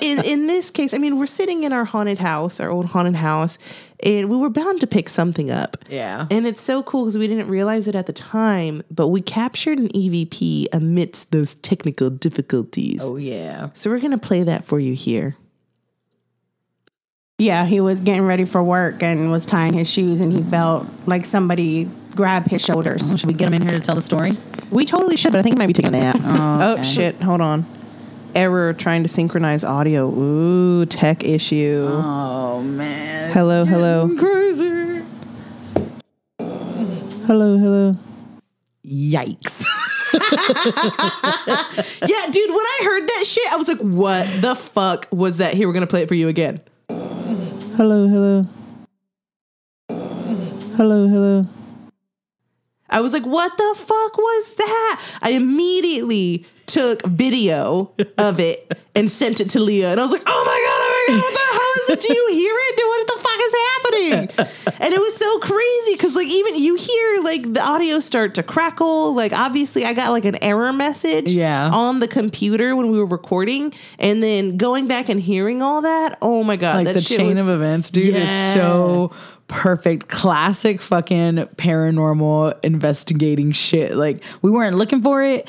in 0.00 0.24
in 0.24 0.46
this 0.46 0.70
case, 0.70 0.94
I 0.94 0.98
mean, 0.98 1.18
we're 1.18 1.26
sitting 1.26 1.64
in 1.64 1.72
our 1.72 1.84
haunted 1.84 2.18
house, 2.18 2.60
our 2.60 2.70
old 2.70 2.86
haunted 2.86 3.14
house, 3.14 3.58
and 4.02 4.30
we 4.30 4.36
were 4.38 4.48
bound 4.48 4.80
to 4.80 4.86
pick 4.86 5.10
something 5.10 5.50
up. 5.50 5.76
Yeah. 5.90 6.24
And 6.30 6.46
it's 6.46 6.62
so 6.62 6.82
cool 6.82 7.04
because 7.04 7.18
we 7.18 7.28
didn't 7.28 7.48
realize 7.48 7.86
it 7.86 7.94
at 7.94 8.06
the 8.06 8.14
time, 8.14 8.82
but 8.90 9.08
we 9.08 9.20
captured 9.20 9.78
an 9.78 9.88
EVP 9.88 10.68
amidst 10.72 11.30
those 11.30 11.56
technical 11.56 12.08
difficulties. 12.08 13.02
oh 13.04 13.16
yeah. 13.16 13.68
So 13.74 13.90
we're 13.90 14.00
gonna 14.00 14.16
play 14.16 14.44
that 14.44 14.64
for 14.64 14.80
you 14.80 14.94
here. 14.94 15.36
Yeah, 17.40 17.66
he 17.66 17.80
was 17.80 18.00
getting 18.00 18.24
ready 18.24 18.46
for 18.46 18.62
work 18.62 19.02
and 19.02 19.30
was 19.30 19.44
tying 19.44 19.74
his 19.74 19.88
shoes, 19.88 20.20
and 20.20 20.32
he 20.32 20.42
felt 20.42 20.88
like 21.06 21.24
somebody 21.24 21.84
grabbed 22.16 22.48
his 22.48 22.64
shoulders. 22.64 23.10
Should 23.10 23.26
we 23.28 23.34
get 23.34 23.48
him 23.48 23.54
in 23.54 23.62
here 23.62 23.72
to 23.72 23.80
tell 23.80 23.94
the 23.94 24.02
story? 24.02 24.32
We 24.70 24.84
totally 24.84 25.16
should, 25.16 25.32
but 25.32 25.38
I 25.38 25.42
think 25.42 25.54
it 25.54 25.58
might 25.58 25.66
be 25.66 25.72
taking 25.72 25.94
a 25.94 25.98
nap. 25.98 26.16
Oh, 26.24 26.58
oh, 26.60 26.72
okay. 26.72 26.80
Oh 26.80 26.82
shit! 26.82 27.20
Hold 27.22 27.40
on. 27.40 27.64
Error 28.34 28.72
trying 28.74 29.02
to 29.02 29.08
synchronize 29.08 29.64
audio. 29.64 30.08
Ooh, 30.08 30.84
tech 30.86 31.24
issue. 31.24 31.88
Oh 31.90 32.62
man. 32.62 33.32
hello, 33.32 33.64
hello, 33.64 34.14
Crazy. 34.18 35.02
hello, 37.26 37.56
hello. 37.58 37.96
Yikes. 38.86 39.64
Yeah, 42.08 42.26
dude, 42.30 42.50
when 42.50 42.58
I 42.58 42.80
heard 42.84 43.08
that 43.08 43.24
shit, 43.26 43.52
I 43.52 43.56
was 43.56 43.68
like, 43.68 43.78
what 43.78 44.26
the 44.40 44.54
fuck 44.54 45.06
was 45.10 45.38
that? 45.38 45.54
Here, 45.54 45.66
we're 45.68 45.74
gonna 45.74 45.86
play 45.86 46.02
it 46.02 46.08
for 46.08 46.14
you 46.14 46.28
again. 46.28 46.60
Hello, 46.88 48.08
hello. 48.08 48.46
Hello, 50.76 51.08
hello. 51.08 51.46
I 52.90 53.00
was 53.00 53.12
like, 53.12 53.24
what 53.26 53.56
the 53.56 53.74
fuck 53.76 54.16
was 54.18 54.54
that? 54.54 55.00
I 55.22 55.30
immediately 55.32 56.46
took 56.66 57.02
video 57.06 57.90
of 58.18 58.38
it 58.40 58.78
and 58.94 59.10
sent 59.10 59.40
it 59.40 59.48
to 59.50 59.60
Leah. 59.60 59.90
And 59.92 59.98
I 60.00 60.02
was 60.02 60.12
like, 60.12 60.22
oh 60.26 60.44
my 60.44 60.66
God, 60.66 60.80
oh 60.80 61.06
my 61.08 61.14
God, 61.14 61.22
what 61.22 61.32
the 61.32 61.58
hell 61.58 61.70
is 61.82 62.04
it? 62.04 62.08
Do 62.08 62.14
you 62.14 62.28
hear 62.34 62.54
it? 62.54 62.76
Dude, 62.76 62.86
what 62.86 63.06
the 63.06 63.22
fuck 63.22 63.40
is 63.40 63.54
happening? 64.34 64.54
And 64.80 64.94
it 64.94 65.00
was 65.00 65.16
so 65.16 65.38
crazy 65.40 65.94
because, 65.94 66.14
like, 66.14 66.28
even 66.28 66.56
you 66.56 66.76
hear, 66.76 67.22
like, 67.24 67.52
the 67.52 67.60
audio 67.60 67.98
start 67.98 68.36
to 68.36 68.44
crackle. 68.44 69.12
Like, 69.12 69.32
obviously, 69.32 69.84
I 69.84 69.92
got, 69.92 70.12
like, 70.12 70.24
an 70.24 70.36
error 70.42 70.72
message 70.72 71.32
Yeah. 71.32 71.68
on 71.72 71.98
the 71.98 72.06
computer 72.06 72.76
when 72.76 72.92
we 72.92 72.98
were 73.00 73.04
recording. 73.06 73.74
And 73.98 74.22
then 74.22 74.56
going 74.56 74.86
back 74.86 75.08
and 75.08 75.18
hearing 75.20 75.62
all 75.62 75.82
that, 75.82 76.16
oh 76.22 76.44
my 76.44 76.54
God. 76.54 76.84
like 76.84 76.94
the 76.94 77.00
chain 77.00 77.26
was- 77.30 77.38
of 77.38 77.50
events, 77.50 77.90
dude, 77.90 78.14
Yeah. 78.14 78.20
is 78.22 78.54
so 78.54 79.10
perfect. 79.48 80.08
Classic 80.08 80.80
fucking 80.80 81.36
paranormal 81.56 82.62
investigating 82.64 83.50
shit. 83.50 83.94
Like 83.94 84.22
we 84.42 84.50
weren't 84.50 84.76
looking 84.76 85.02
for 85.02 85.22
it. 85.22 85.48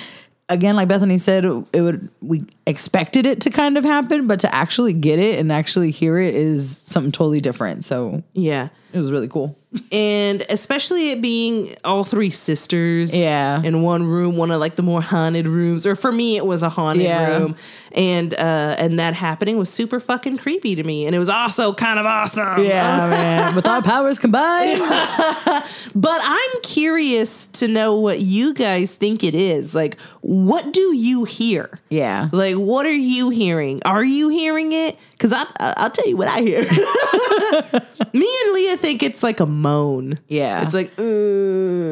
Again, 0.51 0.75
like 0.75 0.87
Bethany 0.87 1.19
said, 1.19 1.45
it 1.45 1.81
would 1.81 2.09
we 2.21 2.43
expected 2.65 3.27
it 3.27 3.41
to 3.41 3.51
kind 3.51 3.77
of 3.77 3.83
happen, 3.83 4.25
but 4.25 4.39
to 4.39 4.55
actually 4.55 4.93
get 4.93 5.19
it 5.19 5.37
and 5.37 5.51
actually 5.51 5.91
hear 5.91 6.17
it 6.17 6.33
is 6.33 6.75
something 6.79 7.11
totally 7.11 7.39
different. 7.39 7.85
So 7.85 8.23
Yeah. 8.33 8.69
It 8.91 8.97
was 8.97 9.11
really 9.11 9.27
cool. 9.27 9.55
and 9.91 10.43
especially 10.49 11.11
it 11.11 11.21
being 11.21 11.67
all 11.85 12.03
three 12.03 12.31
sisters 12.31 13.15
Yeah. 13.15 13.61
in 13.61 13.83
one 13.83 14.03
room 14.03 14.35
one 14.35 14.49
of 14.49 14.59
like 14.59 14.75
the 14.75 14.81
more 14.81 14.99
haunted 15.01 15.47
rooms 15.47 15.85
or 15.85 15.95
for 15.95 16.11
me 16.11 16.37
it 16.37 16.45
was 16.45 16.63
a 16.63 16.69
haunted 16.69 17.03
Yeah. 17.05 17.37
room 17.37 17.55
and 17.91 18.33
uh 18.33 18.75
and 18.79 18.97
that 18.99 19.13
happening 19.13 19.57
was 19.59 19.69
super 19.69 19.99
fucking 19.99 20.39
creepy 20.39 20.73
to 20.73 20.83
me 20.83 21.05
and 21.05 21.13
it 21.15 21.19
was 21.19 21.29
also 21.29 21.71
kind 21.73 21.99
of 21.99 22.07
awesome 22.07 22.63
Yeah, 22.65 23.09
man. 23.11 23.55
With 23.55 23.67
our 23.67 23.83
powers 23.83 24.17
combined. 24.17 24.79
but 25.95 26.19
i'm 26.23 26.61
curious 26.63 27.47
to 27.47 27.67
know 27.67 27.99
what 27.99 28.19
you 28.19 28.53
guys 28.53 28.95
think 28.95 29.23
it 29.23 29.35
is 29.35 29.75
like 29.75 29.99
what 30.21 30.73
do 30.73 30.95
you 30.95 31.23
hear 31.25 31.79
Yeah. 31.89 32.29
like 32.31 32.55
what 32.55 32.85
are 32.87 32.91
you 32.91 33.29
hearing 33.29 33.81
are 33.85 34.03
you 34.03 34.29
hearing 34.29 34.71
it 34.71 34.97
because 35.19 35.33
I, 35.33 35.43
I- 35.59 35.73
i'll 35.77 35.89
tell 35.91 36.07
you 36.07 36.15
what 36.17 36.27
i 36.29 36.39
hear 36.41 36.61
me 38.13 38.27
and 38.45 38.53
leah 38.53 38.77
think 38.77 39.03
it's 39.03 39.21
like 39.23 39.39
a 39.39 39.45
moan 39.45 40.17
Yeah. 40.27 40.63
it's 40.63 40.73
like 40.73 40.93
uh, 40.99 41.03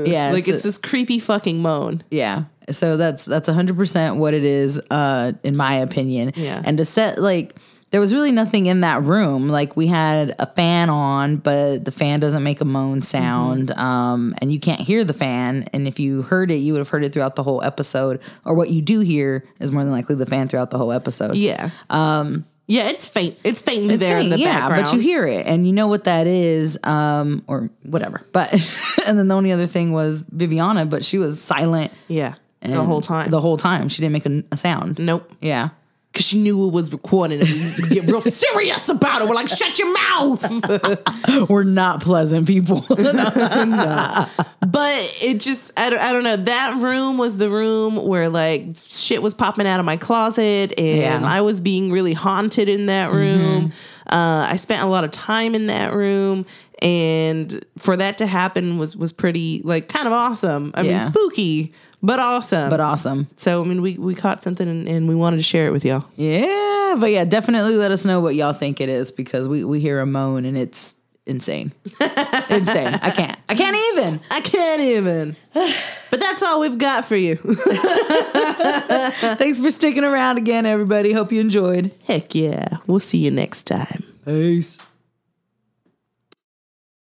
Yeah, 0.10 0.32
like 0.32 0.48
it's 0.48 0.50
it's, 0.50 0.66
a- 0.66 0.68
this 0.70 0.78
creepy 0.78 1.20
fucking 1.20 1.62
moan 1.62 2.04
Yeah. 2.10 2.46
So 2.70 2.98
that's 2.98 3.24
that's 3.26 3.48
100% 3.48 4.18
what 4.18 4.34
it 4.34 4.44
is 4.44 4.80
uh 4.92 5.32
in 5.44 5.56
my 5.56 5.76
opinion. 5.76 6.34
Yeah. 6.36 6.62
And 6.66 6.78
to 6.80 6.86
set 6.86 7.18
like 7.22 7.56
there 7.92 8.02
was 8.02 8.14
really 8.14 8.34
nothing 8.34 8.66
in 8.66 8.82
that 8.82 9.04
room. 9.04 9.48
Like 9.48 9.78
we 9.78 9.88
had 9.88 10.36
a 10.40 10.46
fan 10.46 10.90
on, 10.90 11.38
but 11.38 11.86
the 11.86 11.92
fan 11.92 12.20
doesn't 12.20 12.44
make 12.44 12.60
a 12.60 12.66
moan 12.66 13.02
sound. 13.02 13.70
Mm-hmm. 13.70 13.80
Um 13.80 14.36
and 14.40 14.52
you 14.52 14.60
can't 14.60 14.82
hear 14.82 15.06
the 15.06 15.14
fan 15.14 15.64
and 15.74 15.88
if 15.88 15.98
you 16.00 16.24
heard 16.24 16.52
it, 16.52 16.56
you 16.56 16.74
would 16.74 16.80
have 16.80 16.90
heard 16.90 17.06
it 17.06 17.14
throughout 17.14 17.36
the 17.38 17.44
whole 17.44 17.64
episode 17.64 18.20
or 18.44 18.54
what 18.54 18.70
you 18.70 18.82
do 18.82 19.00
hear 19.00 19.46
is 19.62 19.72
more 19.72 19.84
than 19.84 19.94
likely 19.94 20.16
the 20.16 20.26
fan 20.26 20.48
throughout 20.50 20.70
the 20.72 20.78
whole 20.78 20.92
episode. 20.92 21.36
yeah 21.38 21.70
um 21.90 22.46
yeah 22.68 22.90
it's 22.90 23.08
faint 23.08 23.38
it's 23.44 23.62
faintly 23.62 23.96
It's 23.96 24.04
there 24.04 24.18
in 24.20 24.24
faint, 24.30 24.34
the 24.34 24.40
yeah, 24.40 24.60
background 24.60 24.84
but 24.86 24.94
you 24.94 25.00
hear 25.00 25.26
it 25.26 25.46
and 25.48 25.66
you 25.66 25.74
know 25.74 25.88
what 25.88 26.04
that 26.04 26.28
is, 26.28 26.78
um, 26.84 27.44
or 27.48 27.70
whatever. 27.84 28.22
But 28.34 28.54
and 29.08 29.18
then 29.18 29.28
the 29.28 29.36
only 29.36 29.52
other 29.52 29.66
thing 29.66 29.92
was 29.94 30.22
Viviana, 30.24 30.86
but 30.86 31.04
she 31.04 31.18
was 31.18 31.42
silent 31.42 31.92
yeah 32.08 32.36
the 32.62 32.84
whole 32.84 33.02
time 33.02 33.30
The 33.32 33.40
whole 33.40 33.56
time. 33.58 33.88
She 33.88 34.02
didn't 34.02 34.14
make 34.14 34.26
a, 34.26 34.44
a 34.52 34.58
sound. 34.58 35.00
nope 35.00 35.32
Yeah. 35.42 35.70
Because 36.18 36.26
she 36.26 36.40
knew 36.40 36.68
it 36.68 36.74
was 36.74 36.92
recorded 36.92 37.42
and 37.42 37.50
we 37.78 37.90
get 37.96 38.06
real 38.06 38.22
serious 38.24 38.90
about 38.90 39.22
it. 39.22 39.28
We're 39.30 39.36
like 39.36 39.50
shut 39.50 39.78
your 39.78 39.94
mouth. 39.94 41.50
We're 41.50 41.64
not 41.64 42.02
pleasant 42.02 42.48
people. 42.48 42.84
but 42.90 42.98
it 45.22 45.40
just 45.40 45.80
I 45.80 45.92
don't, 45.92 46.00
I 46.00 46.12
don't 46.12 46.24
know. 46.24 46.38
That 46.38 46.82
room 46.82 47.20
was 47.20 47.38
the 47.38 47.52
room 47.52 47.96
where 47.96 48.30
like 48.30 48.76
shit 48.76 49.22
was 49.22 49.36
popping 49.36 49.68
out 49.68 49.80
of 49.80 49.86
my 49.86 49.98
closet 49.98 50.74
and 50.78 50.98
Yeah. 50.98 51.22
i 51.24 51.42
was 51.42 51.62
being 51.62 51.92
really 51.92 52.14
haunted 52.14 52.68
in 52.68 52.88
that 52.88 53.12
room. 53.12 53.72
Uh, 54.08 54.48
i 54.50 54.56
spent 54.56 54.82
a 54.82 54.88
lot 54.88 55.04
of 55.04 55.12
time 55.12 55.54
in 55.54 55.68
that 55.68 55.94
room 55.94 56.46
and 56.82 57.64
for 57.78 57.96
that 57.98 58.18
to 58.20 58.26
happen 58.26 58.78
was 58.78 58.96
was 58.98 59.12
pretty 59.14 59.62
like 59.64 59.88
kind 59.90 60.08
of 60.08 60.14
awesome. 60.14 60.72
I 60.74 60.82
mean 60.84 61.00
spooky 61.00 61.74
but 62.04 62.20
awesome 62.20 62.70
but 62.70 62.80
awesome. 62.80 63.28
so 63.38 63.62
i 63.62 63.66
mean 63.66 63.82
we, 63.82 63.98
we 63.98 64.14
caught 64.16 64.42
something 64.44 64.68
and, 64.70 64.88
and 64.88 65.08
we 65.08 65.16
wanted 65.16 65.38
to 65.38 65.44
share 65.44 65.68
it 65.68 65.72
with 65.72 65.84
y'all 65.86 66.06
Yeah. 66.16 66.96
But 67.00 67.12
yeah, 67.12 67.26
definitely 67.26 67.76
let 67.76 67.92
us 67.92 68.06
know 68.06 68.22
what 68.22 68.34
y'all 68.34 68.54
think 68.54 68.80
it 68.82 68.88
is 68.90 69.12
because 69.12 69.48
we, 69.48 69.64
we 69.64 69.80
hear 69.82 70.00
a 70.00 70.06
moan 70.06 70.46
and 70.46 70.58
it's 70.58 70.96
insane. 71.26 71.74
insane. 72.50 72.88
I 73.02 73.12
can't. 73.14 73.38
I 73.50 73.56
can't 73.56 73.76
even. 73.94 74.22
i 74.32 74.40
can't 74.42 74.82
even 74.82 75.36
but 75.54 76.20
that's 76.20 76.42
all 76.42 76.62
we've 76.62 76.78
got 76.78 77.04
for 77.06 77.18
you 77.18 77.36
Thanks 79.36 79.60
for 79.60 79.70
sticking 79.70 80.04
around 80.06 80.38
again, 80.38 80.66
everybody. 80.66 81.12
Hope 81.14 81.32
you 81.32 81.42
enjoyed. 81.42 81.92
heck 82.06 82.34
yeah 82.34 82.78
we'll 82.88 83.00
see 83.02 83.18
you 83.20 83.32
next 83.32 83.66
time 83.66 84.04
Peace. 84.26 84.78